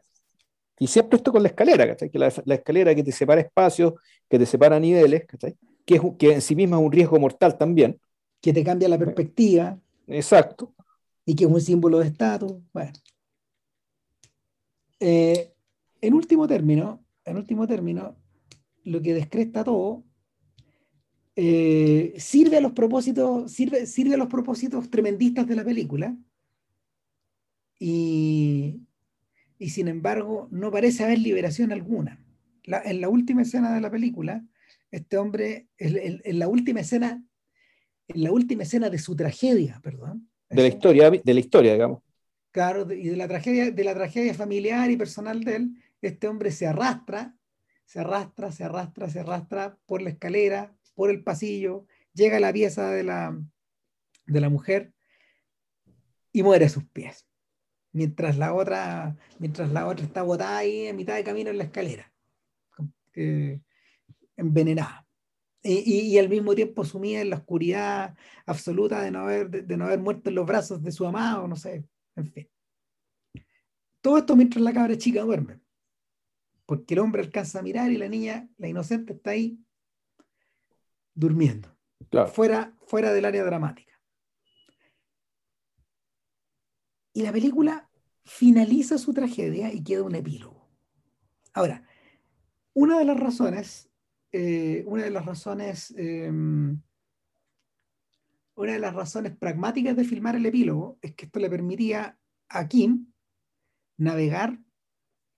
[0.78, 2.10] Y siempre esto con la escalera, ¿cachai?
[2.10, 3.94] Que la, la escalera que te separa espacios,
[4.28, 5.56] que te separa niveles, ¿cachai?
[5.86, 7.98] Que, es, que en sí misma es un riesgo mortal también
[8.40, 9.78] que te cambia la perspectiva.
[10.06, 10.74] Exacto.
[11.24, 12.54] Y que es un símbolo de estatus.
[12.72, 12.92] Bueno.
[15.00, 15.52] Eh,
[16.00, 18.16] en último término, en último término,
[18.84, 20.04] lo que descresta todo
[21.34, 26.16] eh, sirve a los propósitos, sirve, sirve a los propósitos tremendistas de la película.
[27.78, 28.80] Y,
[29.58, 32.24] y sin embargo, no parece haber liberación alguna.
[32.64, 34.44] en la última escena de la película,
[34.90, 37.22] este hombre, en la última escena
[38.08, 40.30] en la última escena de su tragedia, perdón.
[40.48, 42.02] De la historia, de la historia, digamos.
[42.52, 45.70] Claro, y de la tragedia, de la tragedia familiar y personal de él,
[46.00, 47.36] este hombre se arrastra,
[47.84, 52.52] se arrastra, se arrastra, se arrastra por la escalera, por el pasillo, llega a la
[52.52, 53.38] pieza de la,
[54.26, 54.92] de la mujer
[56.32, 57.26] y muere a sus pies.
[57.92, 61.64] Mientras la otra, mientras la otra está botada ahí en mitad de camino en la
[61.64, 62.12] escalera,
[63.14, 63.60] eh,
[64.36, 65.06] envenenada
[65.68, 68.16] y, al mismo tiempo sumida en la oscuridad
[68.46, 71.56] absoluta de no, haber, de, no haber muerto en los brazos de su amado, no
[71.56, 71.84] sé,
[72.14, 72.48] en fin.
[74.00, 75.60] Todo esto mientras la cabra chica duerme,
[76.64, 79.58] porque el hombre alcanza a mirar y la niña, la inocente, está ahí
[81.14, 81.76] durmiendo,
[82.32, 84.00] fuera, fuera del área dramática.
[87.12, 87.90] Y la película
[88.24, 90.68] finaliza su tragedia y queda un epílogo.
[91.54, 91.88] Ahora,
[92.74, 93.88] una de las razones
[94.32, 96.80] eh, una de las razones, em,
[98.54, 102.68] una de las razones pragmáticas de filmar el epílogo es que esto le permitía a
[102.68, 103.06] Kim
[103.98, 104.58] navegar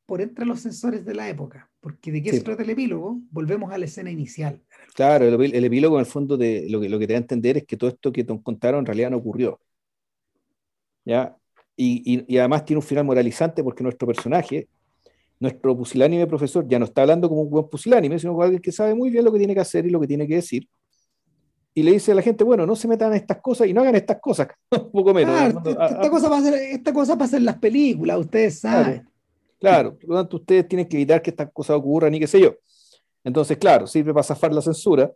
[0.07, 1.71] por entre los sensores de la época.
[1.81, 4.61] Porque de qué se trata el epílogo, volvemos a la escena inicial.
[4.95, 7.59] Claro, el, epílogo en el fondo de lo que, lo que te da a entender
[7.59, 9.61] es que todo esto que te contaron en realidad no ocurrió.
[11.05, 11.37] ¿Ya?
[11.77, 14.69] Y, y, además tiene un final moralizante porque nuestro personaje
[15.41, 18.73] nuestro pusilánime profesor ya no está hablando como un buen pusilánime, sino como alguien que
[18.73, 20.69] sabe muy bien lo que tiene que hacer y lo que tiene que decir.
[21.75, 23.83] Y le dice a la gente, bueno, no se metan en estas cosas y no
[23.83, 25.55] hagan estas cosas, un poco menos.
[25.65, 29.09] esta, cosa pasa, esta cosa pasa en las películas, ustedes saben.
[29.61, 32.41] Claro, por lo tanto ustedes tienen que evitar que estas cosas ocurran y qué sé
[32.41, 32.55] yo.
[33.25, 35.13] Entonces, claro, sirve para zafar la censura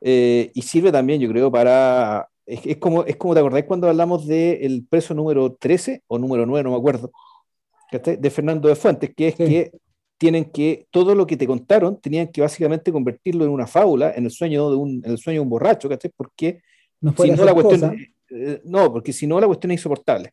[0.00, 2.28] eh, y sirve también, yo creo, para...
[2.46, 6.62] Es, como, es como, ¿te acordáis cuando hablamos del preso número 13 o número 9,
[6.62, 7.10] no me acuerdo?
[7.98, 9.72] De Fernando de Fuentes, que es que
[10.18, 14.24] tienen que, todo lo que te contaron, tenían que básicamente convertirlo en una fábula, en
[14.24, 16.10] el sueño de un, el sueño de un borracho, ¿cachai?
[16.16, 16.62] Porque
[17.00, 17.96] no, si no, la cuestión,
[18.30, 20.32] eh, no, porque si no la cuestión es insoportable.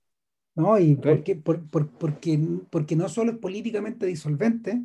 [0.55, 2.39] No, y porque, por, porque,
[2.69, 4.81] porque no solo es políticamente disolvente,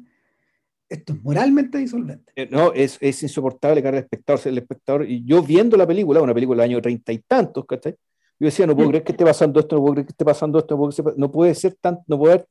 [0.88, 2.32] esto es moralmente disolvente.
[2.36, 6.22] Eh, no, es, es insoportable que el espectador, el espectador, y yo viendo la película,
[6.22, 7.94] una película del año treinta y tantos, ¿cachai?
[8.38, 10.58] Yo decía, no puedo creer que esté pasando esto, no puedo creer que esté pasando
[10.58, 12.44] esto, no, puede ser tan, no puede,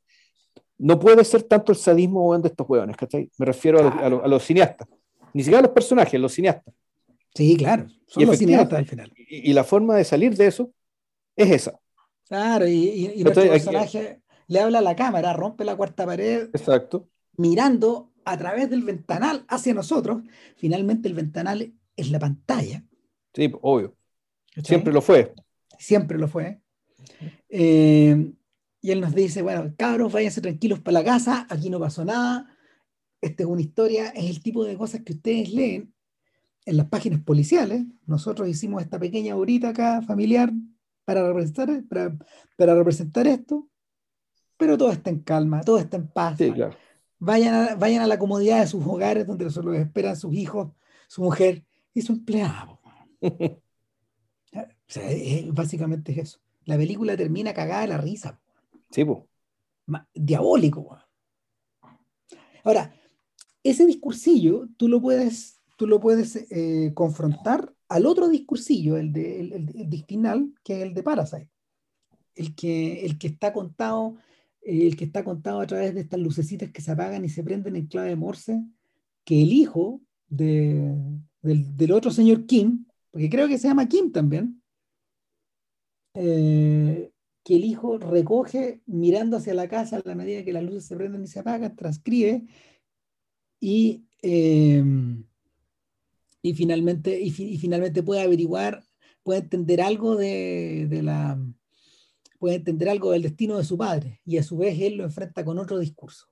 [0.78, 3.30] no puede ser tanto el sadismo de estos hueones, ¿cachai?
[3.38, 4.88] Me refiero a, los, cineastas,
[5.34, 6.74] ni siquiera a los personajes, a los cineastas.
[7.34, 9.14] Sí, claro, son los cineastas al final.
[9.16, 10.72] Y, la forma de salir de eso
[11.36, 11.80] es esa.
[12.28, 16.50] Claro, y, y, nuestro personaje le habla a la cámara, rompe la cuarta pared.
[16.54, 17.08] Exacto.
[17.38, 20.24] Mirando a través del ventanal hacia nosotros.
[20.58, 22.84] Finalmente el ventanal es la pantalla.
[23.34, 23.96] Sí, obvio.
[24.64, 25.34] Siempre lo fue.
[25.78, 26.60] Siempre lo fue.
[27.50, 28.32] Eh,
[28.86, 32.56] y él nos dice, bueno, cabros, váyanse tranquilos para la casa, aquí no pasó nada.
[33.22, 35.94] Esta es una historia, es el tipo de cosas que ustedes leen
[36.66, 37.84] en las páginas policiales.
[38.06, 40.52] Nosotros hicimos esta pequeña horita acá familiar
[41.04, 42.16] para representar, para,
[42.58, 43.68] para representar esto,
[44.58, 46.38] pero todo está en calma, todo está en paz.
[46.38, 46.76] Sí, claro
[47.20, 50.72] vayan a, vayan a la comodidad de sus hogares donde los esperan sus hijos,
[51.08, 51.64] su mujer
[51.94, 52.80] y su empleado.
[55.52, 56.40] básicamente es eso.
[56.66, 58.40] La película termina cagada de la risa.
[60.14, 60.98] Diabólico.
[62.64, 62.96] Ahora,
[63.64, 69.42] ese discursillo tú lo puedes, tú lo puedes eh, confrontar al otro discursillo, el, de,
[69.42, 71.50] el, el, final, que es el de Parasite.
[72.34, 74.18] El que, el que está contado
[74.66, 77.76] el que está contado a través de estas lucecitas que se apagan y se prenden
[77.76, 78.64] en clave de Morse,
[79.24, 80.96] que el hijo de,
[81.42, 84.62] del, otro señor Kim, porque creo que se llama Kim también,
[86.16, 87.12] eh,
[87.46, 90.96] que el hijo recoge mirando hacia la casa a la medida que las luces se
[90.96, 92.44] prenden y se apagan, transcribe
[93.60, 95.24] y, em,
[96.42, 98.84] y, finalmente, y, finalmente puede averiguar,
[99.24, 101.40] puede entender algo de la
[102.40, 105.46] puede entender algo del destino de su padre y a su vez él lo enfrenta
[105.46, 106.28] con otro discurso.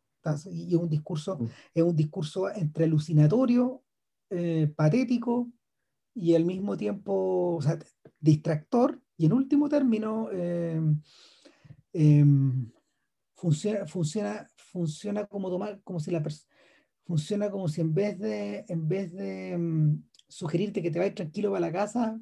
[0.52, 1.48] Y un discurso, mm.
[1.74, 3.84] es un discurso entre alucinatorio,
[4.30, 5.50] eh, patético
[6.14, 7.60] y al mismo tiempo
[8.20, 11.02] distractor y en último término em,
[11.94, 12.72] em,
[13.36, 16.24] funciona, funciona, funciona como tomar, como si la
[17.06, 21.52] funciona como si en vez de, en vez de em, sugerirte que te vayas tranquilo
[21.52, 22.20] para la casa,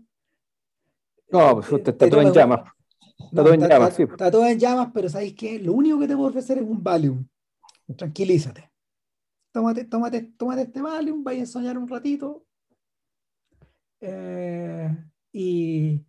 [1.31, 2.69] no, pues usted está todo en llamas.
[3.18, 4.03] Está todo en llamas, sí.
[4.03, 5.59] Está todo en llamas, pero ¿sabéis qué?
[5.59, 7.26] Lo único que te puedo ofrecer es un Valium.
[7.95, 8.69] Tranquilízate.
[9.53, 12.45] Tómate, tómate, tómate este Valium, vaya a soñar un ratito.
[14.02, 14.98] Eh,
[15.32, 16.06] y,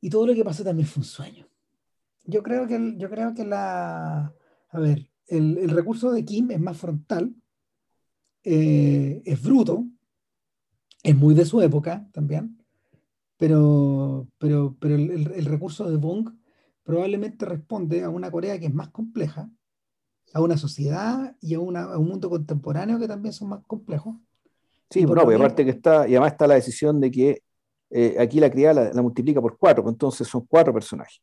[0.00, 1.48] y todo lo que pasó también fue un sueño.
[2.24, 4.34] Yo creo que, yo creo que la.
[4.68, 7.34] A ver, el, el recurso de Kim es más frontal,
[8.44, 9.86] eh, es bruto,
[11.02, 12.62] es muy de su época también
[13.42, 16.30] pero, pero, pero el, recurso de Bong
[16.84, 19.50] probablemente responde a una Corea que es más compleja,
[20.32, 24.14] a una sociedad y a, una, un mundo contemporáneo que también son más complejos.
[24.92, 27.42] Sí, bueno, y aparte que está, y además está la decisión de que
[27.90, 31.22] eh, aquí la criada la, multiplica por cuatro, pues entonces son cuatro personajes.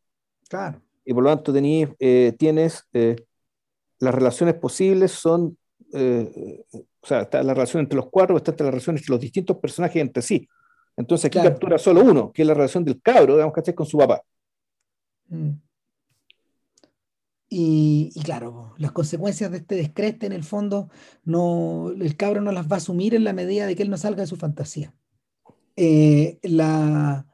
[0.50, 0.82] Claro.
[1.06, 3.16] Y por lo tanto eh, tienes eh,
[4.00, 5.58] las relaciones posibles son,
[5.94, 10.02] o sea, está la relación entre los cuatro, está la relación entre los distintos personajes
[10.02, 10.48] entre sí.
[10.98, 13.76] Entonces aquí captura solo uno, que es la relación del cabro, digamos, ¿cachai?
[13.76, 14.22] Con su papá.
[15.28, 15.52] Mm.
[17.52, 20.90] Y, claro, las consecuencias de este descreste, en el fondo,
[21.24, 23.98] no, el cabro no las va a asumir en la medida de que él no
[23.98, 24.94] salga de su fantasía.
[25.76, 27.26] Eh, la,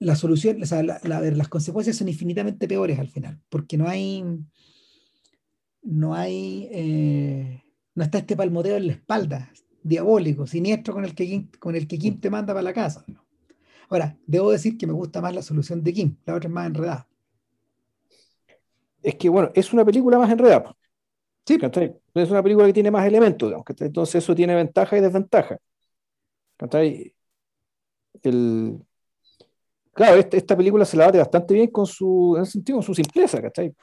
[0.00, 4.24] la solución, o sea, las consecuencias son infinitamente peores al final, porque no hay,
[5.82, 7.62] no hay, eh,
[7.94, 9.52] no está este palmoteo en la espalda,
[9.82, 13.04] diabólico, siniestro con el que con el que Kim te manda para la casa.
[13.88, 16.66] Ahora, debo decir que me gusta más la solución de Kim, la otra es más
[16.66, 17.09] enredada.
[19.02, 20.74] Es que, bueno, es una película más enredada.
[21.46, 21.58] Sí.
[22.14, 25.58] Es una película que tiene más elementos, digamos, entonces eso tiene ventaja y desventaja.
[28.22, 28.78] El,
[29.92, 32.82] claro, esta, esta, película se la bate bastante bien con su, en el sentido, con
[32.84, 33.74] su simpleza, ¿cachai?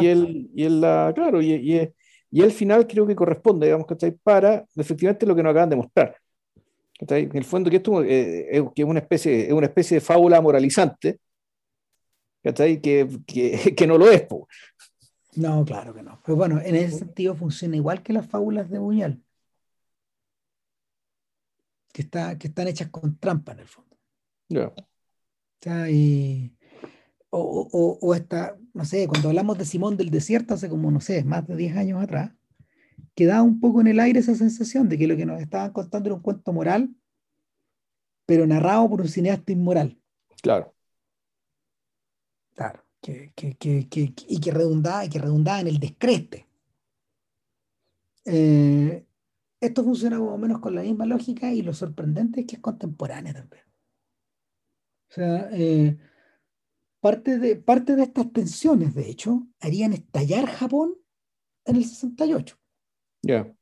[0.00, 1.92] Y el, y el, la, claro, y, y,
[2.30, 4.12] y el final creo que corresponde, digamos, ¿cachai?
[4.12, 6.16] Para efectivamente lo que nos acaban de mostrar.
[6.98, 7.24] ¿cachai?
[7.24, 10.00] En el fondo que esto eh, es, que es, una especie, es una especie de
[10.00, 11.20] fábula moralizante,
[12.44, 12.80] ¿cachai?
[12.80, 14.26] Que, que, que no lo es.
[15.34, 16.20] No, claro que no.
[16.24, 19.22] Pues bueno, en ese sentido funciona igual que las fábulas de Buñal.
[21.92, 23.96] Que, está, que están hechas con trampa en el fondo.
[24.48, 24.66] Ya.
[24.68, 24.74] O
[25.60, 26.54] sea, y,
[27.30, 31.00] o, o, o, esta, no sé, cuando hablamos de Simón del Desierto hace como, no
[31.00, 32.32] sé, más de 10 años atrás,
[33.14, 36.08] quedaba un poco en el aire esa sensación de que lo que nos estaban contando
[36.08, 36.90] era un cuento moral,
[38.26, 39.98] pero narrado por un cineasta inmoral.
[40.42, 40.74] Claro.
[42.54, 42.84] Claro.
[43.00, 46.46] que, que, que, que, y que redundaba, que redundaba en el descreste.
[48.24, 49.04] Eh,
[49.60, 52.62] esto funciona más o menos con la misma lógica y lo sorprendente es que es
[52.62, 53.64] contemporánea también.
[55.10, 55.96] O sea, eh,
[57.00, 60.96] parte, de, parte de estas tensiones, de hecho, harían estallar Japón
[61.64, 62.58] en el 68.
[63.22, 63.54] Ya.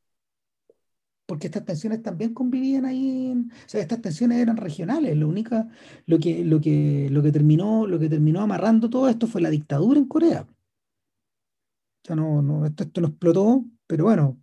[1.26, 5.16] Porque estas tensiones también convivían ahí, o sea, estas tensiones eran regionales.
[5.16, 5.66] Lo único,
[6.06, 9.50] lo que, lo que, lo que terminó, lo que terminó amarrando todo esto fue la
[9.50, 10.42] dictadura en Corea.
[10.42, 14.42] O sea, no, no, esto, esto no explotó, pero bueno,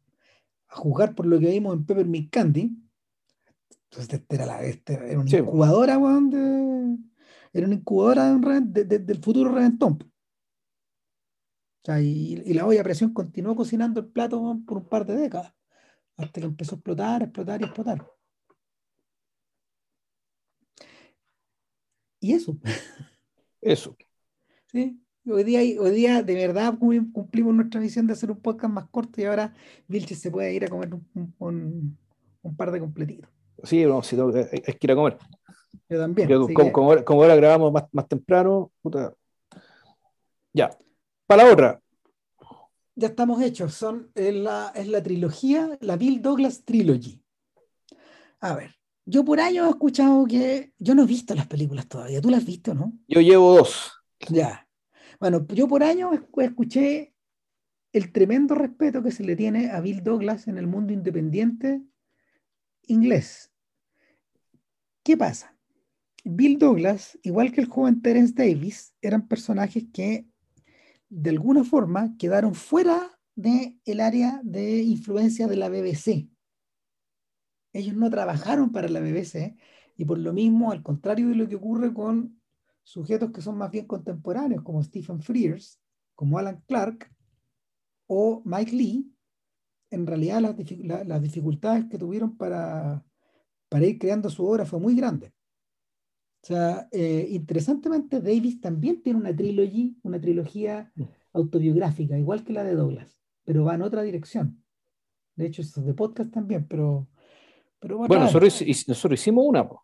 [0.70, 2.72] a juzgar por lo que vimos en Peppermint Candy,
[3.92, 6.98] entonces este era, la, este era una incubadora, de,
[7.54, 8.32] era una incubadora
[8.62, 9.98] de del futuro reventón.
[11.82, 15.06] O sea, y, y, la olla a presión continuó cocinando el plato por un par
[15.06, 15.54] de décadas,
[16.20, 18.12] hasta que empezó a explotar, explotar y explotar.
[22.20, 22.58] Y eso.
[23.62, 23.96] Eso.
[24.72, 28.88] Sí, Hoy día, hoy día de verdad cumplimos nuestra misión de hacer un podcast más
[28.90, 29.54] corto y ahora
[29.88, 31.98] Vilches se puede ir a comer un, un,
[32.44, 33.30] un par de completitos.
[33.64, 35.18] Sí, no, si no, es que ir a comer.
[35.90, 36.30] Yo también.
[36.30, 39.14] como, como, ahora, como, ahora, grabamos más, más temprano, puta.
[40.54, 40.70] ya.
[41.26, 41.82] Para la otra.
[43.00, 43.74] Ya estamos hechos.
[43.74, 47.24] Son, es, la, es la trilogía, la Bill Douglas Trilogy.
[48.42, 50.74] A ver, yo por años he escuchado que.
[50.78, 52.20] Yo no he visto las películas todavía.
[52.20, 52.92] ¿Tú las has visto, no?
[53.08, 53.94] Yo llevo dos.
[54.30, 54.68] Ya.
[55.18, 57.14] Bueno, yo por años escuché
[57.94, 61.82] el tremendo respeto que se le tiene a Bill Douglas en el mundo independiente
[62.88, 63.50] inglés.
[65.04, 65.58] ¿Qué pasa?
[66.26, 70.28] Bill Douglas, igual que el joven Terence Davis, eran personajes que
[71.10, 76.30] de alguna forma quedaron fuera del el área de influencia de la BBC.
[77.74, 79.58] Ellos no trabajaron para la BBC
[79.96, 82.40] y por lo mismo, al contrario de lo que ocurre con
[82.84, 85.80] sujetos que son más bien contemporáneos, como Stephen Frears,
[86.16, 87.12] como Alan Clark
[88.08, 89.14] o Mike Lee,
[89.92, 93.04] en realidad las, dificultades que tuvieron para,
[93.70, 95.34] para, ir creando su obra fue muy grande.
[96.42, 101.04] O sea, eh, interesantemente, Davis también tiene una trilogía, una trilogía mm.
[101.34, 104.64] autobiográfica, igual que la de Douglas, pero va en otra dirección.
[105.36, 107.08] De hecho, es de podcast también, pero...
[107.80, 109.68] pero bueno, nosotros, nosotros, hicimos una.
[109.68, 109.84] Po.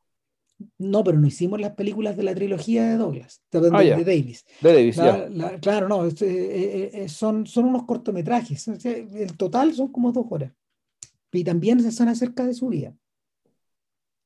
[0.77, 4.45] No, pero no hicimos las películas de la trilogía de Douglas, de, ah, de Davis.
[4.61, 8.67] De Davis, la, la, claro, no, es, eh, eh, son, son unos cortometrajes.
[8.85, 10.53] El total son como dos horas.
[11.33, 12.95] Y también se son acerca de su vida.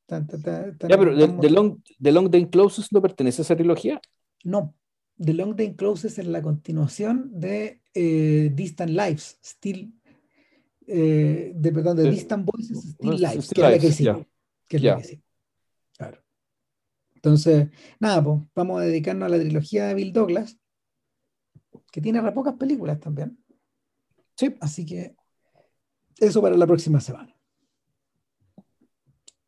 [0.10, 3.56] Tan, tan, tan, ya, pero the, Long, the Long Day Closes no pertenece a esa
[3.56, 4.02] trilogía.
[4.44, 4.74] No,
[5.20, 9.94] The Long Day Closes es la continuación de eh, Distant Lives, Still,
[10.88, 14.04] eh, de, perdón, de Distant Voices, Still Lives, Still que, lives, es la que sí,
[14.04, 14.28] yeah.
[14.68, 14.96] que es yeah.
[14.96, 15.24] la que sí.
[15.96, 16.24] Claro.
[17.14, 17.68] Entonces,
[18.00, 20.58] nada, pues vamos a dedicarnos a la trilogía de Bill Douglas,
[21.92, 23.38] que tiene re pocas películas también.
[24.36, 24.56] Sí.
[24.60, 25.16] Así que
[26.18, 27.39] eso para la próxima semana.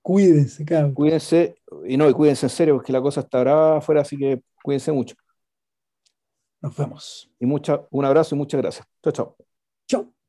[0.01, 0.93] Cuídense, cabrón.
[0.93, 1.55] Cuídense,
[1.87, 4.91] y no, y cuídense en serio, porque la cosa está brava afuera, así que cuídense
[4.91, 5.15] mucho.
[6.61, 7.31] Nos vemos.
[7.39, 8.87] Y mucha, un abrazo y muchas gracias.
[9.03, 9.35] Chao, chao.
[9.87, 10.20] Chao.